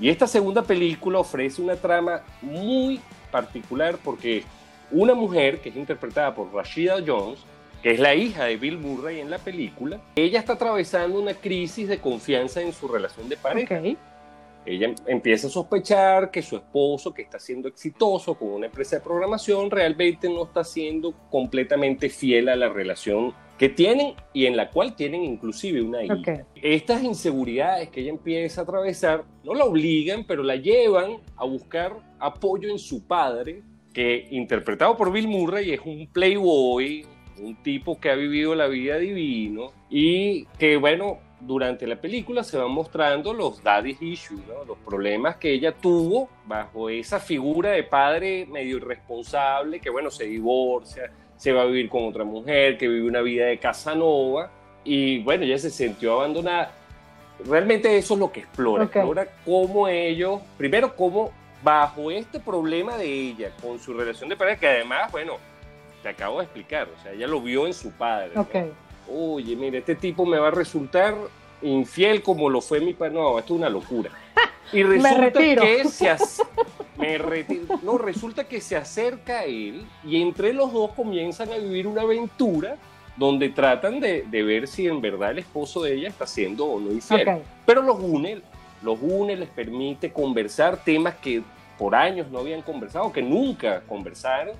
y 0.00 0.10
esta 0.10 0.26
segunda 0.26 0.62
película 0.62 1.18
ofrece 1.18 1.60
una 1.60 1.76
trama 1.76 2.22
muy 2.40 3.00
particular 3.30 3.98
porque 4.02 4.44
una 4.90 5.14
mujer 5.14 5.60
que 5.60 5.68
es 5.68 5.76
interpretada 5.76 6.34
por 6.34 6.52
Rashida 6.52 6.96
Jones, 7.04 7.40
que 7.82 7.92
es 7.92 8.00
la 8.00 8.14
hija 8.14 8.44
de 8.44 8.56
Bill 8.56 8.78
Murray 8.78 9.20
en 9.20 9.30
la 9.30 9.38
película, 9.38 10.00
ella 10.16 10.38
está 10.38 10.54
atravesando 10.54 11.20
una 11.20 11.34
crisis 11.34 11.88
de 11.88 11.98
confianza 11.98 12.60
en 12.60 12.72
su 12.72 12.88
relación 12.88 13.28
de 13.28 13.36
pareja. 13.36 13.80
Ella 14.66 14.94
empieza 15.06 15.46
a 15.46 15.50
sospechar 15.50 16.30
que 16.30 16.42
su 16.42 16.56
esposo, 16.56 17.14
que 17.14 17.22
está 17.22 17.38
siendo 17.38 17.68
exitoso 17.68 18.34
con 18.34 18.48
una 18.48 18.66
empresa 18.66 18.96
de 18.96 19.02
programación, 19.02 19.70
realmente 19.70 20.28
no 20.28 20.44
está 20.44 20.62
siendo 20.62 21.14
completamente 21.30 22.10
fiel 22.10 22.48
a 22.48 22.56
la 22.56 22.68
relación 22.68 23.32
que 23.58 23.68
tienen 23.68 24.14
y 24.32 24.46
en 24.46 24.56
la 24.56 24.70
cual 24.70 24.94
tienen 24.94 25.24
inclusive 25.24 25.82
una 25.82 26.04
hija. 26.04 26.46
Estas 26.54 27.02
inseguridades 27.02 27.90
que 27.90 28.00
ella 28.00 28.10
empieza 28.10 28.60
a 28.60 28.64
atravesar 28.64 29.24
no 29.42 29.52
la 29.52 29.64
obligan, 29.64 30.24
pero 30.26 30.42
la 30.42 30.56
llevan 30.56 31.18
a 31.36 31.44
buscar 31.44 31.96
apoyo 32.20 32.70
en 32.70 32.78
su 32.78 33.06
padre, 33.06 33.62
que 33.92 34.28
interpretado 34.30 34.96
por 34.96 35.12
Bill 35.12 35.26
Murray 35.26 35.72
es 35.72 35.80
un 35.84 36.08
playboy, 36.12 37.04
un 37.40 37.62
tipo 37.62 37.98
que 37.98 38.10
ha 38.10 38.14
vivido 38.14 38.54
la 38.54 38.68
vida 38.68 38.96
divino 38.96 39.72
y 39.90 40.44
que 40.58 40.76
bueno, 40.76 41.18
durante 41.40 41.86
la 41.86 42.00
película 42.00 42.42
se 42.44 42.58
van 42.58 42.70
mostrando 42.70 43.32
los 43.32 43.62
daddy 43.62 43.96
issues, 44.00 44.40
los 44.66 44.78
problemas 44.78 45.36
que 45.36 45.52
ella 45.52 45.72
tuvo 45.72 46.28
bajo 46.46 46.90
esa 46.90 47.20
figura 47.20 47.70
de 47.70 47.84
padre 47.84 48.46
medio 48.46 48.76
irresponsable 48.76 49.80
que 49.80 49.90
bueno, 49.90 50.10
se 50.10 50.24
divorcia, 50.24 51.10
se 51.38 51.52
va 51.52 51.62
a 51.62 51.64
vivir 51.64 51.88
con 51.88 52.04
otra 52.04 52.24
mujer, 52.24 52.76
que 52.76 52.86
vive 52.86 53.08
una 53.08 53.22
vida 53.22 53.46
de 53.46 53.58
Casanova, 53.58 54.50
y 54.84 55.20
bueno, 55.20 55.44
ella 55.44 55.58
se 55.58 55.70
sintió 55.70 56.14
abandonada. 56.14 56.72
Realmente 57.46 57.96
eso 57.96 58.14
es 58.14 58.20
lo 58.20 58.30
que 58.30 58.40
explora, 58.40 58.84
explora 58.84 59.28
cómo 59.44 59.88
ellos, 59.88 60.40
primero 60.58 60.94
cómo 60.94 61.32
bajo 61.62 62.10
este 62.10 62.40
problema 62.40 62.96
de 62.96 63.06
ella, 63.06 63.52
con 63.62 63.78
su 63.78 63.94
relación 63.94 64.28
de 64.28 64.36
pareja, 64.36 64.60
que 64.60 64.68
además, 64.68 65.10
bueno, 65.12 65.36
te 66.02 66.08
acabo 66.08 66.38
de 66.38 66.44
explicar, 66.44 66.88
o 66.88 67.02
sea, 67.02 67.12
ella 67.12 67.26
lo 67.26 67.40
vio 67.40 67.66
en 67.66 67.72
su 67.72 67.90
padre. 67.92 68.32
Oye, 69.10 69.56
mire, 69.56 69.78
este 69.78 69.94
tipo 69.94 70.26
me 70.26 70.38
va 70.38 70.48
a 70.48 70.50
resultar 70.50 71.14
infiel 71.62 72.22
como 72.22 72.48
lo 72.48 72.60
fue 72.60 72.80
mi 72.80 72.94
padre. 72.94 73.14
No, 73.14 73.38
esto 73.38 73.54
es 73.54 73.58
una 73.58 73.68
locura. 73.68 74.10
Y 74.72 74.82
resulta 74.82 75.32
que 75.32 75.84
se, 75.88 76.16
me 76.98 77.18
No, 77.82 77.96
resulta 77.96 78.44
que 78.44 78.60
se 78.60 78.76
acerca 78.76 79.40
a 79.40 79.44
él 79.44 79.86
y 80.04 80.20
entre 80.20 80.52
los 80.52 80.72
dos 80.72 80.90
comienzan 80.92 81.50
a 81.52 81.56
vivir 81.56 81.86
una 81.86 82.02
aventura 82.02 82.76
donde 83.16 83.48
tratan 83.48 83.98
de, 83.98 84.26
de, 84.30 84.42
ver 84.42 84.68
si 84.68 84.86
en 84.86 85.00
verdad 85.00 85.32
el 85.32 85.38
esposo 85.38 85.82
de 85.82 85.94
ella 85.94 86.08
está 86.08 86.26
siendo 86.26 86.66
o 86.66 86.78
no 86.78 86.92
infiel. 86.92 87.40
Pero 87.64 87.82
los 87.82 87.98
une, 87.98 88.42
los 88.82 88.98
une, 89.00 89.36
les 89.36 89.48
permite 89.48 90.12
conversar 90.12 90.84
temas 90.84 91.14
que 91.16 91.42
por 91.78 91.94
años 91.94 92.30
no 92.30 92.40
habían 92.40 92.62
conversado, 92.62 93.12
que 93.12 93.22
nunca 93.22 93.80
conversaron. 93.88 94.54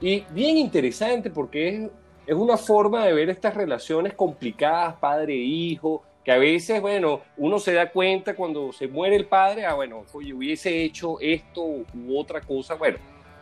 Y 0.00 0.24
bien 0.30 0.56
interesante 0.56 1.30
porque 1.30 1.68
es, 1.68 1.90
es 2.26 2.34
una 2.34 2.56
forma 2.56 3.04
de 3.04 3.12
ver 3.12 3.28
estas 3.28 3.54
relaciones 3.54 4.14
complicadas, 4.14 4.94
padre-hijo, 4.94 6.02
que 6.24 6.32
a 6.32 6.38
veces, 6.38 6.80
bueno, 6.80 7.22
uno 7.36 7.58
se 7.58 7.72
da 7.72 7.90
cuenta 7.90 8.34
cuando 8.34 8.72
se 8.72 8.88
muere 8.88 9.16
el 9.16 9.26
padre, 9.26 9.64
ah, 9.64 9.74
bueno, 9.74 10.04
oye, 10.12 10.34
hubiese 10.34 10.82
hecho 10.82 11.18
esto 11.20 11.62
u 11.62 12.18
otra 12.18 12.40
cosa. 12.40 12.74
Bueno, 12.74 12.98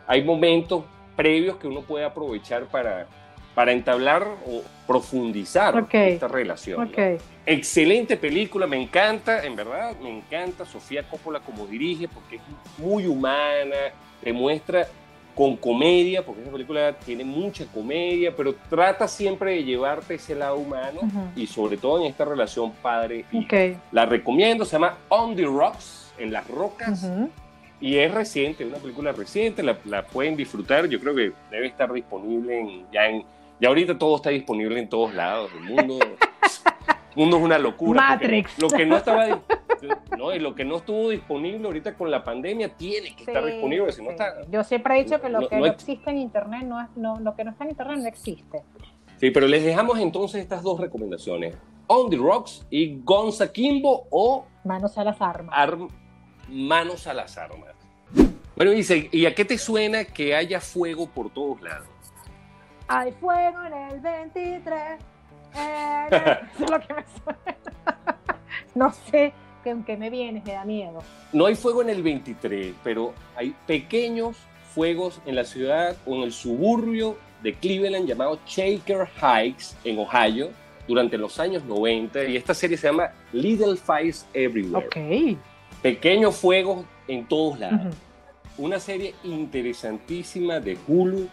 hay 0.07 0.23
momentos 0.23 0.83
previos 1.15 1.57
que 1.57 1.67
uno 1.67 1.81
puede 1.81 2.05
aprovechar 2.05 2.65
para, 2.67 3.07
para 3.53 3.73
entablar 3.73 4.25
o 4.47 4.61
profundizar 4.87 5.85
esta 5.91 6.27
relación. 6.29 6.89
Excelente 7.45 8.15
película, 8.15 8.65
me 8.67 8.81
encanta, 8.81 9.43
en 9.45 9.55
verdad, 9.55 9.95
me 10.01 10.09
encanta 10.09 10.65
Sofía 10.65 11.03
Coppola 11.03 11.41
como 11.41 11.65
dirige 11.67 12.07
porque 12.07 12.37
es 12.37 12.41
muy 12.77 13.07
humana, 13.07 13.75
demuestra 14.21 14.87
con 15.39 15.55
comedia, 15.55 16.25
porque 16.25 16.41
esa 16.41 16.51
película 16.51 16.91
tiene 16.99 17.23
mucha 17.23 17.65
comedia, 17.67 18.35
pero 18.35 18.53
trata 18.69 19.07
siempre 19.07 19.51
de 19.53 19.63
llevarte 19.63 20.15
ese 20.15 20.35
lado 20.35 20.57
humano 20.57 20.99
Ujú. 21.01 21.29
y 21.33 21.47
sobre 21.47 21.77
todo 21.77 22.01
en 22.01 22.07
esta 22.07 22.25
relación 22.25 22.73
padre-hijo. 22.81 23.45
Ok. 23.45 23.77
La 23.93 24.05
recomiendo, 24.05 24.65
se 24.65 24.73
llama 24.73 24.97
On 25.07 25.37
the 25.37 25.45
Rocks, 25.45 26.11
en 26.17 26.33
las 26.33 26.45
rocas, 26.49 27.03
Ujú. 27.05 27.29
y 27.79 27.95
es 27.95 28.13
reciente, 28.13 28.65
una 28.65 28.79
película 28.79 29.13
reciente, 29.13 29.63
la, 29.63 29.77
la 29.85 30.05
pueden 30.05 30.35
disfrutar, 30.35 30.89
yo 30.89 30.99
creo 30.99 31.15
que 31.15 31.31
debe 31.49 31.67
estar 31.67 31.89
disponible 31.93 32.59
en, 32.59 32.85
ya 32.91 33.07
en, 33.07 33.23
ya 33.61 33.69
ahorita 33.69 33.97
todo 33.97 34.17
está 34.17 34.31
disponible 34.31 34.77
en 34.77 34.89
todos 34.89 35.13
lados, 35.15 35.49
el 35.55 35.61
mundo, 35.73 35.99
mundo 37.19 37.37
es 37.37 37.43
una 37.43 37.57
locura. 37.59 38.01
Matrix. 38.01 38.57
Lo 38.59 38.69
que 38.69 38.85
no 38.85 38.97
estaba, 38.97 39.27
no, 40.17 40.33
y 40.33 40.39
lo 40.39 40.55
que 40.55 40.65
no 40.65 40.77
estuvo 40.77 41.09
disponible 41.09 41.65
ahorita 41.67 41.95
con 41.95 42.09
la 42.09 42.23
pandemia 42.23 42.69
tiene 42.75 43.15
que 43.15 43.23
estar 43.23 43.45
disponible, 43.45 43.91
si 43.91 44.01
no 44.01 44.07
sí. 44.09 44.11
está... 44.13 44.41
Yo 44.49 44.63
siempre 44.63 44.99
he 44.99 45.03
dicho 45.03 45.19
que 45.21 45.29
lo 45.29 45.41
No- 45.41 45.47
que 45.49 45.57
no 45.57 45.65
existe 45.65 46.09
en 46.09 46.17
internet 46.17 46.63
no 46.63 46.81
es, 46.81 46.87
no, 46.95 47.19
lo 47.19 47.35
que 47.35 47.43
no 47.43 47.51
está 47.51 47.63
en 47.65 47.71
internet 47.71 47.97
no 47.99 48.07
existe. 48.07 48.63
Sí, 49.17 49.31
pero 49.31 49.47
les 49.47 49.63
dejamos 49.63 49.99
entonces 49.99 50.41
estas 50.41 50.63
dos 50.63 50.79
recomendaciones, 50.79 51.55
On 51.87 52.09
the 52.09 52.17
Rocks 52.17 52.65
y 52.69 53.01
Gonza 53.03 53.51
Kimbo 53.51 54.07
o 54.11 54.45
Manos 54.63 54.97
a 54.97 55.03
las 55.03 55.21
armas. 55.21 55.53
arm- 55.57 55.89
manos 56.47 57.05
a 57.07 57.13
las 57.13 57.37
armas. 57.37 57.75
Bueno, 58.55 58.71
dice, 58.71 59.07
¿y 59.11 59.25
a 59.25 59.33
qué 59.35 59.45
te 59.45 59.57
suena 59.57 60.03
que 60.05 60.35
haya 60.35 60.59
fuego 60.59 61.07
por 61.07 61.29
todos 61.31 61.61
lados? 61.61 61.87
Hay 62.87 63.11
fuego 63.13 63.63
en 63.65 63.73
el 63.73 63.99
23. 64.01 64.99
Eh, 65.55 66.07
Eso 66.55 66.63
es 66.63 66.71
lo 66.71 66.79
que 66.79 66.93
me 66.93 67.03
suena. 67.23 68.19
No 68.75 68.91
sé 68.91 69.33
con 69.63 69.83
qué 69.83 69.97
me 69.97 70.09
vienes, 70.09 70.43
me 70.45 70.53
da 70.53 70.65
miedo. 70.65 71.03
No 71.33 71.45
hay 71.45 71.55
fuego 71.55 71.81
en 71.81 71.89
el 71.89 72.01
23, 72.01 72.73
pero 72.83 73.13
hay 73.35 73.55
pequeños 73.67 74.37
fuegos 74.73 75.21
en 75.25 75.35
la 75.35 75.43
ciudad 75.43 75.97
o 76.05 76.15
en 76.15 76.23
el 76.23 76.31
suburbio 76.31 77.17
de 77.43 77.53
Cleveland 77.53 78.07
llamado 78.07 78.39
Shaker 78.45 79.07
Heights, 79.21 79.75
en 79.83 79.99
Ohio, 79.99 80.49
durante 80.87 81.17
los 81.17 81.39
años 81.39 81.63
90. 81.65 82.25
Y 82.25 82.37
esta 82.37 82.53
serie 82.53 82.77
se 82.77 82.87
llama 82.87 83.11
Little 83.31 83.75
Fires 83.75 84.25
Everywhere. 84.33 84.87
Ok. 84.87 85.37
Pequeños 85.81 86.35
fuegos 86.35 86.85
en 87.07 87.25
todos 87.27 87.59
lados. 87.59 87.81
Ujú. 87.87 88.65
Una 88.65 88.79
serie 88.79 89.15
interesantísima 89.23 90.59
de 90.59 90.77
Hulu. 90.87 91.27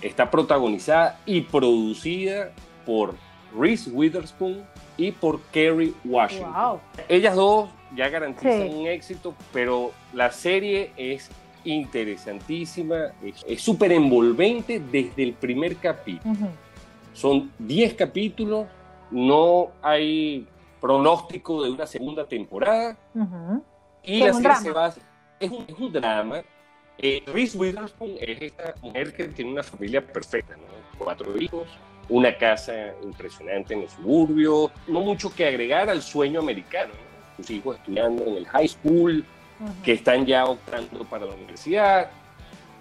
Está 0.00 0.30
protagonizada 0.30 1.20
y 1.26 1.42
producida 1.42 2.52
por 2.84 3.14
Reese 3.56 3.90
Witherspoon 3.90 4.62
y 4.96 5.12
por 5.12 5.40
Kerry 5.52 5.94
Washington. 6.04 6.52
Wow. 6.52 6.80
Ellas 7.08 7.34
dos 7.34 7.70
ya 7.94 8.08
garantizan 8.08 8.68
Sí. 8.70 8.74
un 8.74 8.86
éxito, 8.86 9.34
pero 9.52 9.92
la 10.12 10.30
serie 10.30 10.92
es 10.96 11.30
interesantísima, 11.64 13.12
es- 13.46 13.62
súper 13.62 13.92
envolvente 13.92 14.80
desde 14.80 15.22
el 15.22 15.32
primer 15.34 15.76
capítulo. 15.76 16.34
Son 17.12 17.50
10 17.58 17.94
capítulos, 17.94 18.66
no 19.10 19.68
hay 19.82 20.46
pronóstico 20.80 21.62
de 21.62 21.70
una 21.70 21.86
segunda 21.86 22.26
temporada 22.26 22.96
Ujú. 23.14 23.62
y 24.02 24.20
la 24.20 24.32
serie 24.32 24.56
se 24.56 24.70
basa, 24.72 25.00
es 25.38 25.50
un, 25.50 25.64
es 25.68 25.78
un 25.78 25.92
drama. 25.92 26.42
Eh, 26.98 27.22
Reese 27.26 27.56
Witherspoon 27.58 28.12
es 28.20 28.42
esta 28.42 28.74
mujer 28.82 29.14
que 29.14 29.24
tiene 29.28 29.52
una 29.52 29.62
familia 29.62 30.04
perfecta, 30.04 30.56
¿no? 30.56 30.62
cuatro 30.98 31.36
hijos, 31.40 31.66
una 32.08 32.36
casa 32.36 32.72
impresionante 33.02 33.74
en 33.74 33.82
el 33.82 33.88
suburbio, 33.88 34.70
no 34.86 35.00
mucho 35.00 35.34
que 35.34 35.46
agregar 35.46 35.88
al 35.88 36.02
sueño 36.02 36.40
americano. 36.40 36.92
¿no? 36.92 37.36
Sus 37.36 37.50
hijos 37.50 37.76
estudiando 37.76 38.24
en 38.24 38.36
el 38.36 38.46
high 38.46 38.68
school, 38.68 39.24
que 39.84 39.92
están 39.92 40.26
ya 40.26 40.44
optando 40.44 41.04
para 41.04 41.26
la 41.26 41.34
universidad. 41.34 42.10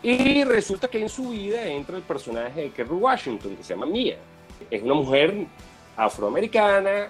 Y 0.04 0.44
resulta 0.44 0.88
que 0.88 1.00
en 1.00 1.10
su 1.10 1.30
vida 1.30 1.66
entra 1.68 1.96
el 1.96 2.04
personaje 2.04 2.62
de 2.62 2.72
Kerry 2.72 2.96
Washington, 2.96 3.56
que 3.56 3.64
se 3.64 3.74
llama 3.74 3.86
Mia. 3.86 4.18
Es 4.70 4.82
una 4.82 4.96
mujer 4.96 5.46
afroamericana 5.96 7.10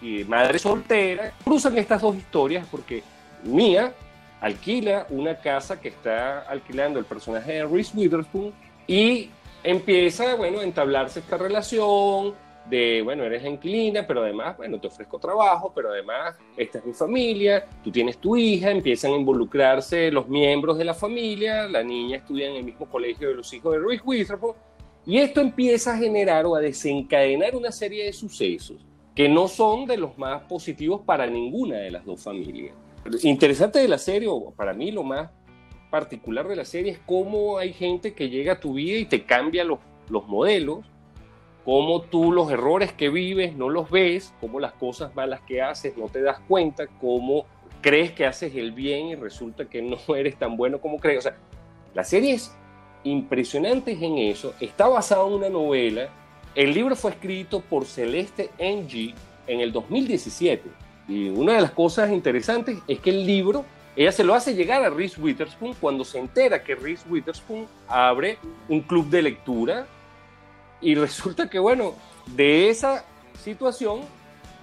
y 0.00 0.24
madre 0.24 0.58
soltera. 0.58 1.32
Cruzan 1.44 1.78
estas 1.78 2.02
dos 2.02 2.16
historias 2.16 2.66
porque 2.70 3.02
Mia 3.44 3.92
alquila 4.40 5.06
una 5.10 5.36
casa 5.36 5.80
que 5.80 5.88
está 5.88 6.40
alquilando 6.40 6.98
el 6.98 7.04
personaje 7.04 7.52
de 7.52 7.64
Reese 7.64 7.96
Witherspoon 7.96 8.52
y 8.88 9.30
empieza, 9.64 10.34
bueno, 10.34 10.60
a 10.60 10.64
entablarse 10.64 11.20
esta 11.20 11.36
relación 11.36 12.34
de, 12.68 13.02
bueno, 13.02 13.24
eres 13.24 13.42
la 13.42 13.48
inquilina, 13.48 14.06
pero 14.06 14.22
además, 14.22 14.56
bueno, 14.56 14.80
te 14.80 14.86
ofrezco 14.86 15.18
trabajo, 15.18 15.72
pero 15.74 15.90
además, 15.90 16.36
esta 16.56 16.78
es 16.78 16.86
mi 16.86 16.92
familia, 16.92 17.66
tú 17.82 17.90
tienes 17.90 18.18
tu 18.18 18.36
hija, 18.36 18.70
empiezan 18.70 19.12
a 19.12 19.16
involucrarse 19.16 20.10
los 20.10 20.28
miembros 20.28 20.78
de 20.78 20.84
la 20.84 20.94
familia, 20.94 21.68
la 21.68 21.82
niña 21.82 22.18
estudia 22.18 22.48
en 22.48 22.56
el 22.56 22.64
mismo 22.64 22.86
colegio 22.86 23.28
de 23.28 23.34
los 23.34 23.52
hijos 23.52 23.72
de 23.72 23.80
Reese 23.80 24.02
Witherspoon, 24.04 24.54
y 25.04 25.18
esto 25.18 25.40
empieza 25.40 25.94
a 25.94 25.98
generar 25.98 26.46
o 26.46 26.54
a 26.54 26.60
desencadenar 26.60 27.56
una 27.56 27.72
serie 27.72 28.04
de 28.04 28.12
sucesos 28.12 28.76
que 29.14 29.28
no 29.28 29.48
son 29.48 29.84
de 29.84 29.96
los 29.96 30.16
más 30.16 30.42
positivos 30.42 31.02
para 31.04 31.26
ninguna 31.26 31.78
de 31.78 31.90
las 31.90 32.04
dos 32.04 32.22
familias. 32.22 32.74
Interesante 33.22 33.80
de 33.80 33.88
la 33.88 33.98
serie, 33.98 34.28
o 34.28 34.52
para 34.52 34.72
mí 34.72 34.92
lo 34.92 35.02
más 35.02 35.28
particular 35.92 36.48
de 36.48 36.56
la 36.56 36.64
serie 36.64 36.92
es 36.92 36.98
cómo 37.04 37.58
hay 37.58 37.74
gente 37.74 38.14
que 38.14 38.30
llega 38.30 38.54
a 38.54 38.60
tu 38.60 38.72
vida 38.72 38.98
y 38.98 39.04
te 39.04 39.24
cambia 39.24 39.62
los, 39.62 39.78
los 40.08 40.26
modelos, 40.26 40.78
cómo 41.66 42.00
tú 42.00 42.32
los 42.32 42.50
errores 42.50 42.94
que 42.94 43.10
vives 43.10 43.54
no 43.54 43.68
los 43.68 43.90
ves, 43.90 44.32
cómo 44.40 44.58
las 44.58 44.72
cosas 44.72 45.14
malas 45.14 45.42
que 45.42 45.60
haces 45.60 45.94
no 45.98 46.08
te 46.08 46.22
das 46.22 46.40
cuenta, 46.48 46.86
cómo 46.98 47.44
crees 47.82 48.12
que 48.12 48.24
haces 48.24 48.54
el 48.56 48.72
bien 48.72 49.08
y 49.08 49.16
resulta 49.16 49.66
que 49.66 49.82
no 49.82 49.98
eres 50.16 50.36
tan 50.36 50.56
bueno 50.56 50.80
como 50.80 50.96
crees. 50.96 51.18
O 51.18 51.22
sea, 51.22 51.36
la 51.92 52.04
serie 52.04 52.32
es 52.32 52.56
impresionante 53.04 53.92
en 53.92 54.16
eso, 54.16 54.54
está 54.60 54.88
basada 54.88 55.26
en 55.26 55.34
una 55.34 55.50
novela, 55.50 56.08
el 56.54 56.72
libro 56.72 56.96
fue 56.96 57.10
escrito 57.10 57.60
por 57.60 57.84
Celeste 57.84 58.48
Ng 58.58 59.14
en 59.46 59.60
el 59.60 59.72
2017 59.72 60.70
y 61.06 61.28
una 61.28 61.52
de 61.52 61.60
las 61.60 61.72
cosas 61.72 62.10
interesantes 62.10 62.78
es 62.88 62.98
que 62.98 63.10
el 63.10 63.26
libro 63.26 63.66
ella 63.96 64.12
se 64.12 64.24
lo 64.24 64.34
hace 64.34 64.54
llegar 64.54 64.82
a 64.84 64.90
Reese 64.90 65.20
Witherspoon 65.20 65.74
cuando 65.80 66.04
se 66.04 66.18
entera 66.18 66.62
que 66.64 66.74
Reese 66.74 67.06
Witherspoon 67.08 67.66
abre 67.88 68.38
un 68.68 68.80
club 68.80 69.08
de 69.10 69.22
lectura 69.22 69.86
y 70.80 70.94
resulta 70.94 71.48
que, 71.50 71.58
bueno, 71.58 71.94
de 72.26 72.70
esa 72.70 73.04
situación 73.42 74.00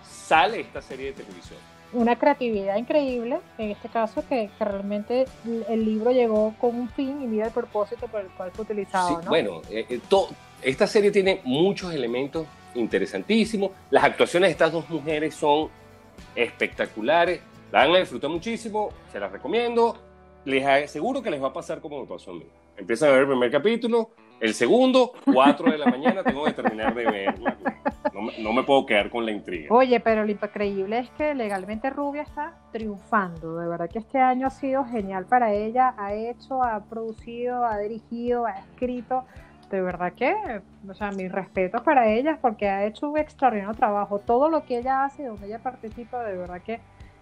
sale 0.04 0.62
esta 0.62 0.82
serie 0.82 1.08
de 1.08 1.24
televisión. 1.24 1.60
Una 1.92 2.18
creatividad 2.18 2.78
increíble, 2.78 3.40
en 3.58 3.72
este 3.72 3.90
caso, 3.90 4.24
que, 4.28 4.50
que 4.58 4.64
realmente 4.66 5.26
el 5.70 5.86
libro 5.86 6.12
llegó 6.12 6.54
con 6.60 6.76
un 6.76 6.90
fin 6.90 7.22
y 7.22 7.26
mira 7.26 7.48
el 7.48 7.52
propósito 7.52 8.08
por 8.08 8.22
el 8.22 8.28
cual 8.28 8.52
fue 8.52 8.64
utilizado. 8.64 9.08
Sí, 9.10 9.16
¿no? 9.24 9.30
Bueno, 9.30 9.62
eh, 9.72 9.86
eh, 9.90 10.00
to- 10.08 10.30
esta 10.62 10.86
serie 10.86 11.10
tiene 11.10 11.42
muchos 11.46 11.92
elementos 11.94 12.46
interesantísimos. 12.76 13.72
Las 13.90 14.04
actuaciones 14.04 14.50
de 14.50 14.52
estas 14.52 14.72
dos 14.72 14.88
mujeres 14.90 15.34
son 15.34 15.70
espectaculares. 16.36 17.42
La 17.72 17.86
van 17.86 17.96
a 17.96 18.00
disfrutar 18.00 18.30
muchísimo, 18.30 18.90
se 19.12 19.20
las 19.20 19.32
recomiendo. 19.32 19.96
Les 20.46 20.66
aseguro 20.66 21.22
que 21.22 21.30
les 21.30 21.42
va 21.42 21.48
a 21.50 21.54
pasar 21.54 21.80
como 21.80 22.02
me 22.02 22.08
pasó 22.08 22.32
a 22.32 22.36
mí. 22.36 22.46
Empiezan 22.78 23.10
a 23.10 23.12
ver 23.12 23.22
el 23.22 23.28
primer 23.28 23.52
capítulo, 23.52 24.12
el 24.40 24.54
segundo, 24.54 25.14
4 25.26 25.72
de 25.72 25.78
la 25.78 25.86
mañana, 25.92 26.24
tengo 26.24 26.46
que 26.46 26.54
terminar 26.54 26.96
de 26.96 27.06
verla. 27.06 27.58
No 28.14 28.30
no 28.40 28.54
me 28.54 28.64
puedo 28.64 28.86
quedar 28.86 29.10
con 29.10 29.26
la 29.26 29.32
intriga. 29.32 29.74
Oye, 29.74 30.00
pero 30.00 30.26
lo 30.26 30.32
increíble 30.32 31.00
es 31.00 31.10
que 31.12 31.36
legalmente 31.36 31.90
Rubia 31.90 32.24
está 32.24 32.54
triunfando. 32.72 33.58
De 33.58 33.68
verdad 33.68 33.90
que 33.90 34.00
este 34.00 34.20
año 34.20 34.48
ha 34.48 34.50
sido 34.50 34.86
genial 34.86 35.26
para 35.26 35.54
ella. 35.54 35.94
Ha 35.98 36.14
hecho, 36.14 36.64
ha 36.64 36.84
producido, 36.86 37.66
ha 37.66 37.78
dirigido, 37.78 38.46
ha 38.46 38.60
escrito. 38.60 39.26
De 39.70 39.82
verdad 39.82 40.14
que, 40.14 40.62
o 40.90 40.94
sea, 40.96 41.12
mis 41.12 41.32
respetos 41.32 41.82
para 41.82 42.08
ella 42.08 42.40
porque 42.42 42.68
ha 42.68 42.86
hecho 42.86 43.10
un 43.10 43.18
extraordinario 43.20 43.76
trabajo. 43.76 44.20
Todo 44.20 44.50
lo 44.50 44.66
que 44.66 44.80
ella 44.80 45.04
hace, 45.04 45.26
donde 45.26 45.46
ella 45.46 45.60
participa, 45.60 46.24
de 46.24 46.38
verdad 46.38 46.62
que 46.62 46.80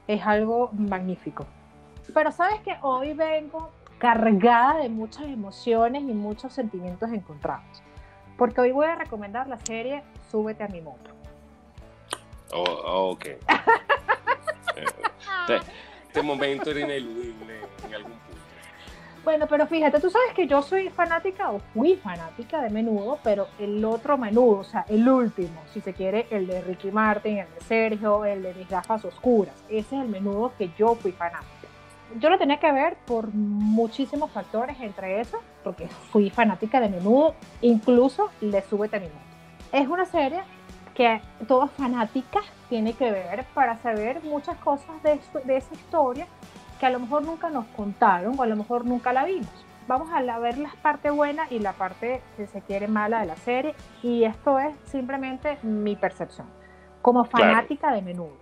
es 0.07 0.25
algo 0.25 0.69
magnífico. 0.73 1.45
Pero 2.13 2.31
sabes 2.31 2.59
que 2.61 2.75
hoy 2.81 3.13
vengo 3.13 3.69
cargada 3.97 4.77
de 4.77 4.89
muchas 4.89 5.25
emociones 5.25 6.03
y 6.03 6.13
muchos 6.13 6.53
sentimientos 6.53 7.11
encontrados. 7.11 7.83
Porque 8.37 8.61
hoy 8.61 8.71
voy 8.71 8.85
a 8.85 8.95
recomendar 8.95 9.47
la 9.47 9.57
serie 9.59 10.03
Súbete 10.29 10.63
a 10.63 10.67
mi 10.67 10.81
moto. 10.81 11.11
Oh, 12.53 13.11
ok. 13.11 13.25
este, 14.75 15.71
este 16.07 16.21
momento 16.21 16.71
era 16.71 16.81
ineludible 16.81 17.61
en 17.85 17.93
algún. 17.95 18.26
Bueno, 19.27 19.45
pero 19.45 19.67
fíjate, 19.67 19.99
tú 19.99 20.09
sabes 20.09 20.33
que 20.33 20.47
yo 20.47 20.61
soy 20.61 20.89
fanática 20.89 21.51
o 21.51 21.59
fui 21.73 21.97
fanática 21.97 22.61
de 22.61 22.69
menudo, 22.69 23.19
pero 23.25 23.49
el 23.59 23.83
otro 23.83 24.17
menudo, 24.17 24.59
o 24.59 24.63
sea, 24.63 24.85
el 24.87 25.05
último, 25.09 25.61
si 25.73 25.81
se 25.81 25.91
quiere, 25.91 26.27
el 26.31 26.47
de 26.47 26.61
Ricky 26.61 26.91
Martin, 26.91 27.39
el 27.39 27.53
de 27.53 27.59
Sergio, 27.59 28.23
el 28.23 28.41
de 28.41 28.53
mis 28.53 28.69
gafas 28.69 29.03
oscuras, 29.03 29.53
ese 29.67 29.97
es 29.97 30.01
el 30.01 30.07
menudo 30.07 30.53
que 30.57 30.71
yo 30.77 30.95
fui 30.95 31.11
fanática. 31.11 31.67
Yo 32.21 32.29
lo 32.29 32.37
tenía 32.37 32.57
que 32.57 32.71
ver 32.71 32.95
por 33.05 33.27
muchísimos 33.33 34.31
factores, 34.31 34.79
entre 34.79 35.19
esos, 35.19 35.41
porque 35.61 35.89
fui 35.89 36.29
fanática 36.29 36.79
de 36.79 36.87
menudo, 36.87 37.35
incluso 37.59 38.29
le 38.39 38.61
sube 38.61 38.89
a 38.93 39.77
Es 39.77 39.89
una 39.89 40.05
serie 40.05 40.39
que 40.95 41.19
toda 41.49 41.67
fanática 41.67 42.39
tiene 42.69 42.93
que 42.93 43.11
ver 43.11 43.43
para 43.53 43.75
saber 43.75 44.23
muchas 44.23 44.57
cosas 44.59 45.03
de, 45.03 45.19
de 45.43 45.57
esa 45.57 45.73
historia 45.73 46.27
que 46.79 46.85
a 46.85 46.89
lo 46.89 46.99
mejor 46.99 47.23
nunca 47.23 47.49
nos 47.49 47.65
contaron 47.67 48.39
o 48.39 48.43
a 48.43 48.47
lo 48.47 48.55
mejor 48.55 48.85
nunca 48.85 49.13
la 49.13 49.25
vimos. 49.25 49.65
Vamos 49.87 50.09
a 50.11 50.39
ver 50.39 50.57
la 50.57 50.71
parte 50.81 51.09
buena 51.09 51.47
y 51.49 51.59
la 51.59 51.73
parte, 51.73 52.21
si 52.35 52.45
se 52.47 52.61
quiere, 52.61 52.87
mala 52.87 53.21
de 53.21 53.25
la 53.25 53.37
serie. 53.37 53.73
Y 54.03 54.25
esto 54.25 54.59
es 54.59 54.75
simplemente 54.85 55.57
mi 55.63 55.95
percepción, 55.95 56.47
como 57.01 57.23
fanática 57.23 57.93
de 57.93 58.01
menudo. 58.01 58.35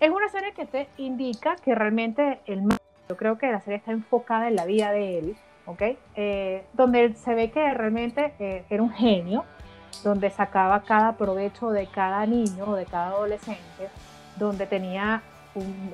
Es 0.00 0.10
una 0.10 0.28
serie 0.28 0.52
que 0.52 0.64
te 0.66 0.88
indica 0.96 1.56
que 1.56 1.74
realmente 1.74 2.40
el 2.46 2.62
yo 3.08 3.16
creo 3.16 3.38
que 3.38 3.50
la 3.50 3.60
serie 3.60 3.78
está 3.78 3.92
enfocada 3.92 4.48
en 4.48 4.56
la 4.56 4.64
vida 4.64 4.90
de 4.90 5.18
él, 5.18 5.36
¿ok? 5.66 5.82
Eh, 6.16 6.64
donde 6.72 7.14
se 7.14 7.34
ve 7.34 7.50
que 7.50 7.72
realmente 7.72 8.34
eh, 8.38 8.64
era 8.68 8.82
un 8.82 8.90
genio, 8.90 9.44
donde 10.02 10.30
sacaba 10.30 10.82
cada 10.82 11.16
provecho 11.16 11.70
de 11.70 11.86
cada 11.86 12.26
niño 12.26 12.64
o 12.66 12.74
de 12.74 12.84
cada 12.84 13.08
adolescente, 13.08 13.88
donde 14.36 14.66
tenía 14.66 15.22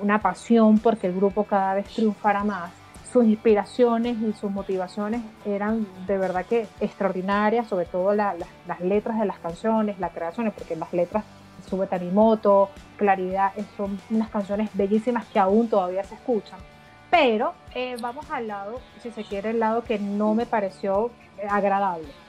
una 0.01 0.19
pasión 0.19 0.79
porque 0.79 1.07
el 1.07 1.15
grupo 1.15 1.43
cada 1.43 1.75
vez 1.75 1.87
triunfara 1.87 2.43
más. 2.43 2.71
Sus 3.11 3.25
inspiraciones 3.25 4.17
y 4.21 4.33
sus 4.33 4.49
motivaciones 4.49 5.21
eran 5.45 5.85
de 6.07 6.17
verdad 6.17 6.45
que 6.45 6.67
extraordinarias, 6.79 7.67
sobre 7.67 7.85
todo 7.85 8.13
las 8.13 8.35
letras 8.81 9.19
de 9.19 9.25
las 9.25 9.37
canciones, 9.37 9.99
las 9.99 10.11
creaciones, 10.11 10.53
porque 10.53 10.75
las 10.75 10.91
letras 10.93 11.23
Sube 11.69 11.87
Tanimoto, 11.87 12.69
Claridad, 12.97 13.51
son 13.77 13.99
unas 14.09 14.29
canciones 14.29 14.69
bellísimas 14.73 15.25
que 15.27 15.39
aún 15.39 15.69
todavía 15.69 16.03
se 16.03 16.15
escuchan. 16.15 16.59
Pero 17.09 17.53
eh, 17.75 17.95
vamos 18.01 18.29
al 18.31 18.47
lado, 18.47 18.79
si 19.01 19.11
se 19.11 19.23
quiere, 19.23 19.51
el 19.51 19.59
lado 19.59 19.83
que 19.83 19.99
no 19.99 20.33
me 20.33 20.45
pareció 20.47 21.11
eh, 21.37 21.47
agradable 21.49 22.22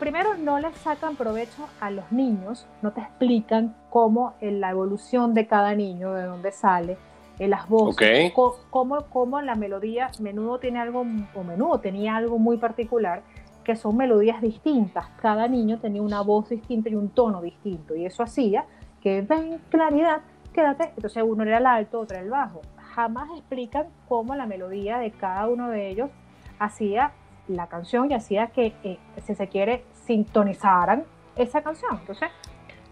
primero 0.00 0.34
no 0.36 0.58
le 0.58 0.72
sacan 0.72 1.14
provecho 1.14 1.68
a 1.78 1.90
los 1.90 2.10
niños, 2.10 2.66
no 2.80 2.90
te 2.92 3.02
explican 3.02 3.76
cómo 3.90 4.34
en 4.40 4.60
la 4.60 4.70
evolución 4.70 5.34
de 5.34 5.46
cada 5.46 5.74
niño, 5.74 6.14
de 6.14 6.24
dónde 6.24 6.50
sale, 6.50 6.96
en 7.38 7.50
las 7.50 7.68
voces, 7.68 8.32
cómo, 8.32 9.40
la 9.42 9.54
melodía, 9.54 10.10
menudo 10.18 10.58
tiene 10.58 10.80
algo, 10.80 11.04
o 11.34 11.44
menudo 11.44 11.78
tenía 11.80 12.16
algo 12.16 12.38
muy 12.38 12.56
particular, 12.56 13.22
que 13.62 13.76
son 13.76 13.96
melodías 13.96 14.40
distintas. 14.40 15.06
Cada 15.20 15.46
niño 15.46 15.78
tenía 15.78 16.02
una 16.02 16.22
voz 16.22 16.48
distinta 16.48 16.88
y 16.88 16.94
un 16.94 17.10
tono 17.10 17.42
distinto, 17.42 17.94
y 17.94 18.06
eso 18.06 18.22
hacía 18.22 18.64
que 19.02 19.20
ven 19.20 19.60
claridad, 19.68 20.22
quédate, 20.52 20.92
entonces 20.96 21.22
uno 21.26 21.42
era 21.42 21.58
el 21.58 21.66
alto, 21.66 22.00
otro 22.00 22.16
era 22.16 22.24
el 22.24 22.30
bajo. 22.30 22.62
Jamás 22.94 23.28
explican 23.36 23.86
cómo 24.08 24.34
la 24.34 24.46
melodía 24.46 24.98
de 24.98 25.10
cada 25.10 25.46
uno 25.46 25.68
de 25.68 25.88
ellos 25.88 26.10
hacía 26.58 27.12
la 27.50 27.66
canción 27.66 28.10
y 28.10 28.14
hacía 28.14 28.48
que, 28.48 28.74
eh, 28.84 28.98
si 29.24 29.34
se 29.34 29.48
quiere, 29.48 29.84
sintonizaran 30.10 31.04
esa 31.36 31.62
canción. 31.62 31.98
Entonces, 32.00 32.30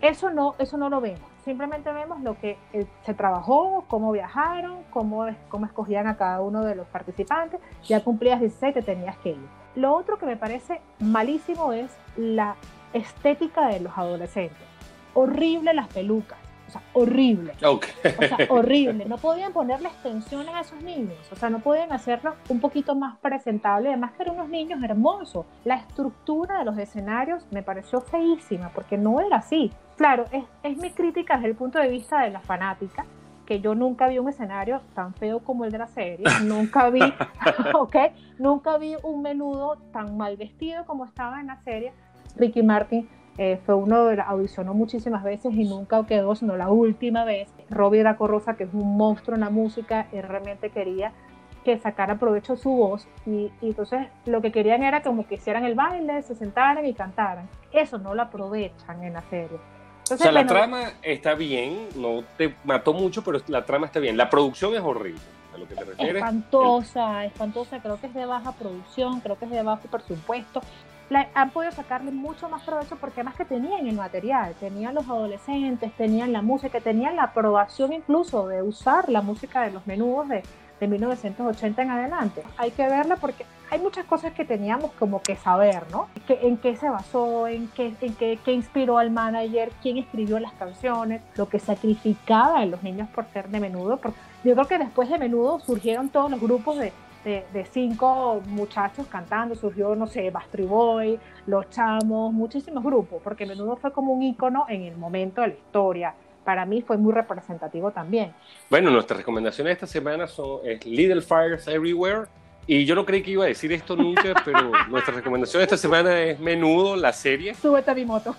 eso 0.00 0.30
no, 0.30 0.54
eso 0.60 0.76
no 0.76 0.88
lo 0.88 1.00
vemos. 1.00 1.28
Simplemente 1.44 1.92
vemos 1.92 2.20
lo 2.20 2.38
que 2.38 2.56
eh, 2.72 2.86
se 3.04 3.12
trabajó, 3.12 3.84
cómo 3.88 4.12
viajaron, 4.12 4.84
cómo, 4.90 5.26
cómo 5.48 5.66
escogían 5.66 6.06
a 6.06 6.16
cada 6.16 6.40
uno 6.40 6.62
de 6.62 6.76
los 6.76 6.86
participantes. 6.86 7.60
Ya 7.82 8.04
cumplías 8.04 8.38
16, 8.38 8.72
te 8.72 8.82
tenías 8.82 9.16
que 9.18 9.30
ir. 9.30 9.48
Lo 9.74 9.94
otro 9.94 10.16
que 10.18 10.26
me 10.26 10.36
parece 10.36 10.80
malísimo 11.00 11.72
es 11.72 11.90
la 12.16 12.54
estética 12.92 13.66
de 13.66 13.80
los 13.80 13.98
adolescentes. 13.98 14.56
Horrible 15.14 15.74
las 15.74 15.88
pelucas 15.88 16.38
o 16.68 16.70
sea, 16.70 16.82
horrible. 16.92 17.52
O 17.62 17.80
sea, 18.02 18.38
horrible. 18.50 19.06
No 19.06 19.16
podían 19.16 19.52
ponerle 19.52 19.88
extensiones 19.88 20.54
a 20.54 20.60
esos 20.60 20.82
niños. 20.82 21.16
O 21.32 21.36
sea, 21.36 21.50
no 21.50 21.60
podían 21.60 21.92
hacerlo 21.92 22.34
un 22.48 22.60
poquito 22.60 22.94
más 22.94 23.18
presentable. 23.18 23.88
Además 23.88 24.12
que 24.12 24.22
eran 24.22 24.34
unos 24.36 24.48
niños 24.48 24.82
hermosos. 24.82 25.46
La 25.64 25.76
estructura 25.76 26.58
de 26.58 26.64
los 26.64 26.78
escenarios 26.78 27.46
me 27.50 27.62
pareció 27.62 28.00
feísima 28.00 28.70
porque 28.74 28.98
no 28.98 29.20
era 29.20 29.38
así. 29.38 29.72
Claro, 29.96 30.26
es, 30.30 30.44
es 30.62 30.76
mi 30.76 30.90
crítica 30.90 31.34
desde 31.36 31.48
el 31.48 31.56
punto 31.56 31.78
de 31.78 31.88
vista 31.88 32.20
de 32.20 32.30
la 32.30 32.40
fanática 32.40 33.04
que 33.46 33.60
yo 33.60 33.74
nunca 33.74 34.08
vi 34.08 34.18
un 34.18 34.28
escenario 34.28 34.82
tan 34.94 35.14
feo 35.14 35.40
como 35.40 35.64
el 35.64 35.72
de 35.72 35.78
la 35.78 35.86
serie, 35.86 36.26
nunca 36.44 36.90
vi, 36.90 37.00
ok, 37.74 37.96
nunca 38.38 38.76
vi 38.76 38.94
un 39.02 39.22
menudo 39.22 39.78
tan 39.90 40.18
mal 40.18 40.36
vestido 40.36 40.84
como 40.84 41.06
estaba 41.06 41.40
en 41.40 41.46
la 41.46 41.56
serie. 41.62 41.94
Ricky 42.36 42.62
Martin 42.62 43.08
eh, 43.38 43.60
fue 43.64 43.76
uno 43.76 44.08
que 44.08 44.20
audicionó 44.20 44.74
muchísimas 44.74 45.22
veces 45.22 45.54
y 45.54 45.62
nunca 45.62 46.04
quedó, 46.06 46.34
sino 46.34 46.56
la 46.56 46.70
última 46.70 47.24
vez. 47.24 47.48
Robbie 47.70 48.04
Corrosa, 48.16 48.54
que 48.56 48.64
es 48.64 48.74
un 48.74 48.96
monstruo 48.96 49.36
en 49.36 49.42
la 49.42 49.50
música, 49.50 50.08
él 50.12 50.24
realmente 50.24 50.70
quería 50.70 51.12
que 51.64 51.78
sacara 51.78 52.18
provecho 52.18 52.54
de 52.56 52.62
su 52.62 52.70
voz 52.70 53.06
y, 53.26 53.50
entonces 53.62 54.08
lo 54.26 54.40
que 54.40 54.50
querían 54.50 54.82
era 54.82 55.02
como 55.02 55.26
que 55.26 55.36
hicieran 55.36 55.64
el 55.64 55.74
baile, 55.74 56.22
se 56.22 56.34
sentaran 56.34 56.84
y 56.84 56.94
cantaran. 56.94 57.48
Eso 57.72 57.98
no 57.98 58.14
lo 58.14 58.22
aprovechan 58.22 59.04
en 59.04 59.12
la 59.12 59.22
serie. 59.22 59.58
o 60.10 60.16
sea, 60.16 60.32
la 60.32 60.44
trama 60.44 60.94
está 61.02 61.34
bien, 61.34 61.88
no 61.94 62.24
te 62.36 62.56
mató 62.64 62.92
mucho, 62.92 63.22
pero 63.22 63.38
la 63.46 63.64
trama 63.64 63.86
está 63.86 64.00
bien. 64.00 64.16
La 64.16 64.28
producción 64.28 64.74
es 64.74 64.80
horrible. 64.80 65.20
A 65.54 65.58
lo 65.58 65.66
que 65.66 65.74
te 65.74 65.84
refieres. 65.84 66.16
Espantosa, 66.16 67.24
espantosa. 67.24 67.80
Creo 67.80 68.00
que 68.00 68.06
es 68.08 68.14
de 68.14 68.26
baja 68.26 68.52
producción, 68.52 69.20
creo 69.20 69.38
que 69.38 69.44
es 69.44 69.50
de 69.50 69.62
bajo 69.62 69.88
presupuesto 69.88 70.60
han 71.34 71.50
podido 71.50 71.72
sacarle 71.72 72.10
mucho 72.10 72.48
más 72.48 72.62
provecho 72.62 72.96
porque 72.96 73.20
además 73.20 73.36
que 73.36 73.44
tenían 73.44 73.86
el 73.86 73.96
material, 73.96 74.54
tenían 74.60 74.94
los 74.94 75.08
adolescentes, 75.08 75.92
tenían 75.96 76.32
la 76.32 76.42
música, 76.42 76.80
tenían 76.80 77.16
la 77.16 77.24
aprobación 77.24 77.92
incluso 77.92 78.46
de 78.48 78.62
usar 78.62 79.08
la 79.08 79.22
música 79.22 79.62
de 79.62 79.70
los 79.70 79.86
menudos 79.86 80.28
de, 80.28 80.42
de 80.80 80.88
1980 80.88 81.82
en 81.82 81.90
adelante. 81.90 82.42
Hay 82.58 82.70
que 82.72 82.86
verla 82.86 83.16
porque 83.16 83.46
hay 83.70 83.80
muchas 83.80 84.06
cosas 84.06 84.32
que 84.32 84.44
teníamos 84.44 84.92
como 84.92 85.20
que 85.20 85.36
saber, 85.36 85.84
¿no? 85.90 86.08
en 86.28 86.56
qué 86.56 86.76
se 86.76 86.88
basó, 86.88 87.46
en 87.46 87.68
qué, 87.68 87.94
en 88.00 88.14
qué, 88.14 88.38
qué 88.42 88.52
inspiró 88.52 88.98
al 88.98 89.10
manager, 89.10 89.70
quién 89.82 89.98
escribió 89.98 90.38
las 90.38 90.52
canciones, 90.54 91.20
lo 91.36 91.48
que 91.48 91.58
sacrificaba 91.58 92.60
a 92.60 92.66
los 92.66 92.82
niños 92.82 93.08
por 93.14 93.26
ser 93.26 93.48
de 93.48 93.60
menudo. 93.60 94.00
Yo 94.44 94.54
creo 94.54 94.66
que 94.66 94.78
después 94.78 95.10
de 95.10 95.18
menudo 95.18 95.60
surgieron 95.60 96.08
todos 96.08 96.30
los 96.30 96.40
grupos 96.40 96.78
de, 96.78 96.92
de, 97.28 97.66
cinco 97.70 98.40
muchachos 98.46 99.06
cantando, 99.06 99.54
surgió, 99.54 99.94
no 99.94 100.06
sé, 100.06 100.30
Bastry 100.30 100.64
Boy, 100.64 101.18
Los 101.46 101.68
Chamos, 101.70 102.32
muchísimos 102.32 102.82
grupos, 102.82 103.20
porque 103.22 103.44
Menudo 103.46 103.76
fue 103.76 103.92
como 103.92 104.12
un 104.12 104.22
ícono 104.22 104.66
en 104.68 104.82
el 104.82 104.96
momento 104.96 105.42
de 105.42 105.48
la 105.48 105.54
historia. 105.54 106.14
Para 106.44 106.64
mí 106.64 106.80
fue 106.80 106.96
muy 106.96 107.12
representativo 107.12 107.90
también. 107.90 108.32
Bueno, 108.70 108.90
nuestras 108.90 109.18
recomendaciones 109.18 109.74
esta 109.74 109.86
semana 109.86 110.26
son 110.26 110.60
Little 110.84 111.20
Fires 111.20 111.68
Everywhere, 111.68 112.26
y 112.66 112.84
yo 112.84 112.94
no 112.94 113.06
creí 113.06 113.22
que 113.22 113.30
iba 113.30 113.44
a 113.44 113.48
decir 113.48 113.72
esto 113.72 113.96
nunca, 113.96 114.34
pero 114.44 114.70
nuestra 114.88 115.14
recomendación 115.14 115.62
esta 115.62 115.76
semana 115.76 116.20
es 116.20 116.38
Menudo, 116.38 116.96
la 116.96 117.12
serie. 117.12 117.54
Súbete 117.54 117.90
a 117.90 117.94
mi 117.94 118.04
moto. 118.04 118.36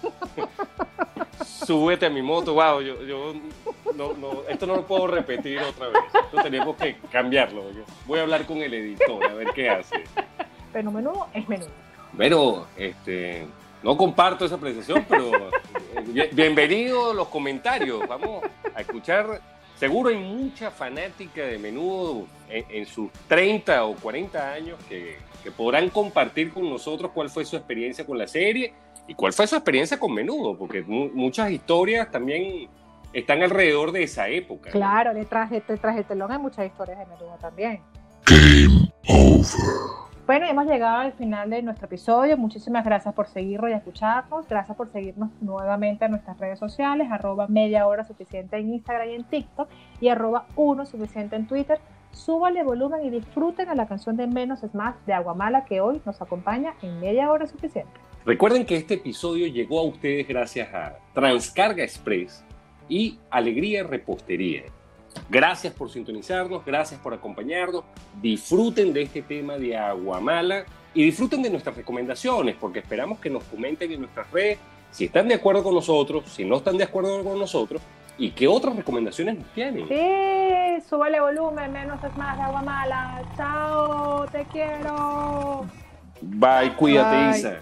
Súbete 1.43 2.05
a 2.05 2.09
mi 2.09 2.21
moto, 2.21 2.53
wow, 2.53 2.79
yo, 2.81 3.03
yo 3.03 3.33
no, 3.95 4.13
no, 4.13 4.43
esto 4.47 4.65
no 4.65 4.75
lo 4.75 4.85
puedo 4.85 5.07
repetir 5.07 5.59
otra 5.59 5.87
vez. 5.87 6.01
Esto 6.13 6.41
tenemos 6.43 6.75
que 6.75 6.97
cambiarlo. 7.11 7.63
voy 8.05 8.19
a 8.19 8.23
hablar 8.23 8.45
con 8.45 8.57
el 8.57 8.73
editor 8.73 9.23
a 9.25 9.33
ver 9.33 9.47
qué 9.53 9.69
hace. 9.69 10.03
Pero 10.71 10.91
menudo 10.91 11.27
es 11.33 11.47
menudo. 11.47 11.69
Pero, 12.17 12.67
este, 12.77 13.45
no 13.83 13.95
comparto 13.97 14.45
esa 14.45 14.55
apreciación, 14.55 15.05
pero 15.07 15.49
eh, 16.15 16.29
bienvenido 16.31 17.13
los 17.13 17.27
comentarios. 17.27 18.07
Vamos 18.07 18.43
a 18.73 18.81
escuchar. 18.81 19.41
Seguro 19.75 20.09
hay 20.09 20.17
mucha 20.17 20.71
fanática 20.71 21.41
de 21.41 21.57
menudo 21.57 22.27
en, 22.49 22.85
sus 22.85 23.09
30 23.29 23.85
o 23.85 23.95
40 23.95 24.51
años 24.51 24.77
que, 24.89 25.17
que 25.41 25.51
podrán 25.51 25.89
compartir 25.89 26.51
con 26.51 26.69
nosotros 26.69 27.11
cuál 27.13 27.29
fue 27.29 27.45
su 27.45 27.55
experiencia 27.55 28.05
con 28.05 28.17
la 28.17 28.27
serie 28.27 28.73
y 29.07 29.15
cuál 29.15 29.33
fue 29.33 29.47
su 29.47 29.55
experiencia 29.55 29.97
con 29.97 30.13
menudo, 30.13 30.55
porque 30.55 30.83
muchas 30.83 31.49
historias 31.49 32.11
también 32.11 32.69
están 33.13 33.41
alrededor 33.41 33.91
de 33.91 34.03
esa 34.03 34.27
época. 34.29 34.71
Claro, 34.71 35.13
detrás, 35.13 35.49
detrás 35.49 35.95
del 35.95 36.05
telón 36.05 36.31
hay 36.31 36.39
muchas 36.39 36.65
historias 36.65 36.99
de 36.99 37.05
Menudo 37.05 37.37
también. 37.39 37.81
Game 38.25 38.91
over. 39.07 39.99
Bueno, 40.29 40.45
hemos 40.45 40.67
llegado 40.67 40.97
al 40.97 41.13
final 41.13 41.49
de 41.49 41.63
nuestro 41.63 41.87
episodio. 41.87 42.37
Muchísimas 42.37 42.85
gracias 42.85 43.15
por 43.15 43.27
seguirnos 43.27 43.71
y 43.71 43.73
escucharnos. 43.73 44.47
Gracias 44.47 44.77
por 44.77 44.91
seguirnos 44.91 45.31
nuevamente 45.41 46.05
en 46.05 46.11
nuestras 46.11 46.37
redes 46.37 46.59
sociales, 46.59 47.07
arroba 47.09 47.47
media 47.47 47.87
hora 47.87 48.03
suficiente 48.03 48.57
en 48.57 48.69
Instagram 48.75 49.09
y 49.09 49.15
en 49.15 49.23
TikTok 49.23 49.67
y 49.99 50.09
arroba 50.09 50.45
uno 50.55 50.85
suficiente 50.85 51.35
en 51.35 51.47
Twitter. 51.47 51.79
Súbale 52.11 52.63
volumen 52.63 53.03
y 53.03 53.09
disfruten 53.09 53.69
a 53.69 53.75
la 53.75 53.87
canción 53.87 54.17
de 54.17 54.27
Menos 54.27 54.61
es 54.61 54.75
Más 54.75 55.03
de 55.07 55.13
Aguamala 55.13 55.65
que 55.65 55.81
hoy 55.81 55.99
nos 56.05 56.21
acompaña 56.21 56.75
en 56.83 56.99
media 56.99 57.31
hora 57.31 57.47
suficiente. 57.47 57.91
Recuerden 58.23 58.67
que 58.67 58.75
este 58.75 58.93
episodio 58.93 59.47
llegó 59.47 59.79
a 59.79 59.83
ustedes 59.85 60.27
gracias 60.27 60.71
a 60.71 60.99
Transcarga 61.15 61.83
Express 61.83 62.45
y 62.89 63.17
Alegría 63.29 63.83
Repostería. 63.83 64.63
Gracias 65.29 65.73
por 65.73 65.89
sintonizarnos, 65.89 66.65
gracias 66.65 66.99
por 66.99 67.13
acompañarnos. 67.13 67.83
Disfruten 68.21 68.93
de 68.93 69.03
este 69.03 69.21
tema 69.21 69.57
de 69.57 69.77
Aguamala 69.77 70.65
y 70.93 71.03
disfruten 71.05 71.41
de 71.41 71.49
nuestras 71.49 71.77
recomendaciones, 71.77 72.55
porque 72.59 72.79
esperamos 72.79 73.19
que 73.19 73.29
nos 73.29 73.43
comenten 73.45 73.91
en 73.91 74.01
nuestras 74.01 74.29
redes 74.31 74.59
si 74.91 75.05
están 75.05 75.27
de 75.27 75.35
acuerdo 75.35 75.63
con 75.63 75.75
nosotros, 75.75 76.23
si 76.27 76.43
no 76.43 76.57
están 76.57 76.77
de 76.77 76.83
acuerdo 76.83 77.23
con 77.23 77.39
nosotros 77.39 77.81
y 78.17 78.31
qué 78.31 78.47
otras 78.47 78.75
recomendaciones 78.75 79.37
nos 79.37 79.47
tienen. 79.53 79.87
Sí, 79.87 80.89
súbale 80.89 81.19
volumen, 81.19 81.71
menos 81.71 82.03
es 82.03 82.15
más 82.17 82.37
de 82.37 82.43
Aguamala. 82.43 83.23
Chao, 83.37 84.25
te 84.27 84.45
quiero. 84.45 85.65
Bye, 86.21 86.75
cuídate, 86.75 87.15
Bye. 87.15 87.37
Isa. 87.37 87.59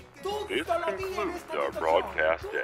This 0.48 0.63
concludes 0.66 1.44
our 1.54 1.72
broadcast 1.80 2.44
day. 2.52 2.63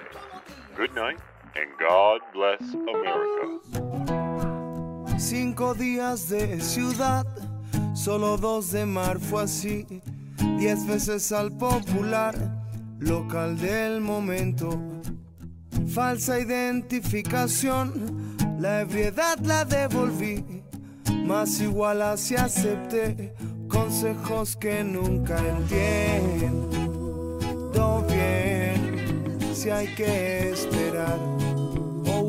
Good 0.75 0.95
night, 0.95 1.19
and 1.55 1.69
God 1.79 2.21
bless 2.33 2.61
America. 2.73 3.59
Cinco 5.17 5.73
días 5.73 6.29
de 6.29 6.59
ciudad, 6.59 7.25
solo 7.93 8.37
dos 8.37 8.71
de 8.71 8.85
mar 8.85 9.19
fue 9.19 9.43
así. 9.43 10.01
Diez 10.57 10.85
veces 10.85 11.31
al 11.31 11.51
popular, 11.51 12.35
local 12.99 13.57
del 13.57 14.01
momento. 14.01 14.79
Falsa 15.87 16.39
identificación, 16.39 18.35
la 18.59 18.81
ebriedad 18.81 19.37
la 19.39 19.65
devolví. 19.65 20.63
Más 21.25 21.61
igual 21.61 22.01
así 22.01 22.35
acepté 22.35 23.33
consejos 23.67 24.55
que 24.57 24.83
nunca 24.83 25.37
entiendo 25.37 26.93
bien. 28.07 29.53
Si 29.53 29.69
hay 29.69 29.87
que 29.95 30.49
esperar 30.51 31.19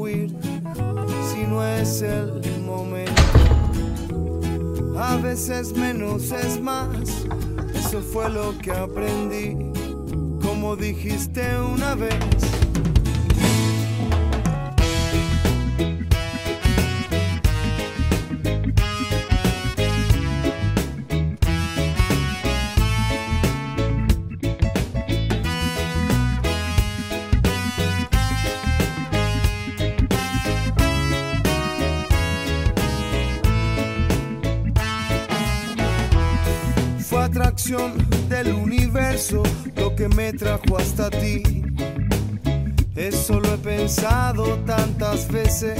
si 0.06 1.46
no 1.48 1.64
es 1.64 2.02
el 2.02 2.60
momento. 2.64 3.12
A 4.98 5.16
veces 5.16 5.72
menos 5.72 6.30
es 6.30 6.60
más, 6.60 6.88
eso 7.74 8.00
fue 8.00 8.28
lo 8.30 8.56
que 8.58 8.70
aprendí, 8.70 9.56
como 10.42 10.76
dijiste 10.76 11.42
una 11.58 11.94
vez. 11.94 12.53
Lo 39.32 39.94
que 39.96 40.08
me 40.08 40.32
trajo 40.32 40.76
hasta 40.76 41.08
ti. 41.08 41.42
Eso 42.94 43.40
lo 43.40 43.54
he 43.54 43.58
pensado 43.58 44.58
tantas 44.66 45.28
veces. 45.28 45.78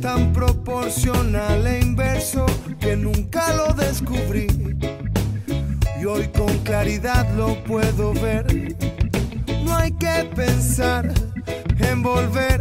Tan 0.00 0.32
proporcional 0.32 1.66
e 1.66 1.80
inverso 1.80 2.46
que 2.80 2.96
nunca 2.96 3.54
lo 3.54 3.72
descubrí. 3.74 4.48
Y 6.00 6.04
hoy 6.04 6.26
con 6.28 6.58
claridad 6.58 7.28
lo 7.36 7.62
puedo 7.64 8.12
ver. 8.14 8.76
No 9.64 9.76
hay 9.76 9.92
que 9.92 10.28
pensar 10.34 11.12
en 11.78 12.02
volver 12.02 12.51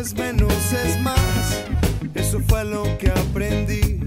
veces 0.00 0.16
menos 0.16 0.72
es 0.72 0.98
más. 1.02 1.62
Eso 2.14 2.40
fue 2.48 2.64
lo 2.64 2.82
que 2.98 3.10
aprendí. 3.10 4.00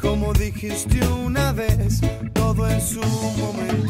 Como 0.00 0.32
dijiste 0.32 1.06
una 1.08 1.52
vez, 1.52 2.00
todo 2.32 2.68
en 2.68 2.80
su 2.80 3.00
momento. 3.00 3.89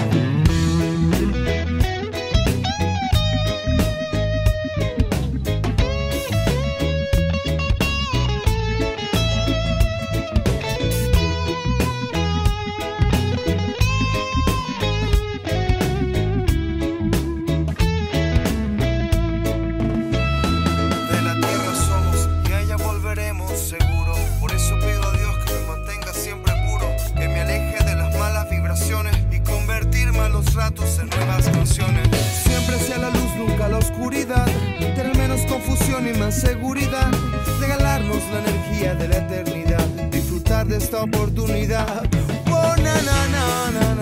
Esta 41.00 41.16
oportunidad. 41.16 42.04
Oh, 42.50 42.74
na, 42.76 43.00
na, 43.00 43.26
na, 43.28 43.70
na, 43.70 43.94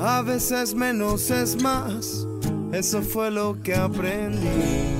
A 0.00 0.22
veces 0.22 0.74
menos 0.74 1.30
es 1.30 1.62
más, 1.62 2.17
eso 2.78 3.02
fue 3.02 3.30
lo 3.30 3.60
que 3.62 3.74
aprendí. 3.74 4.97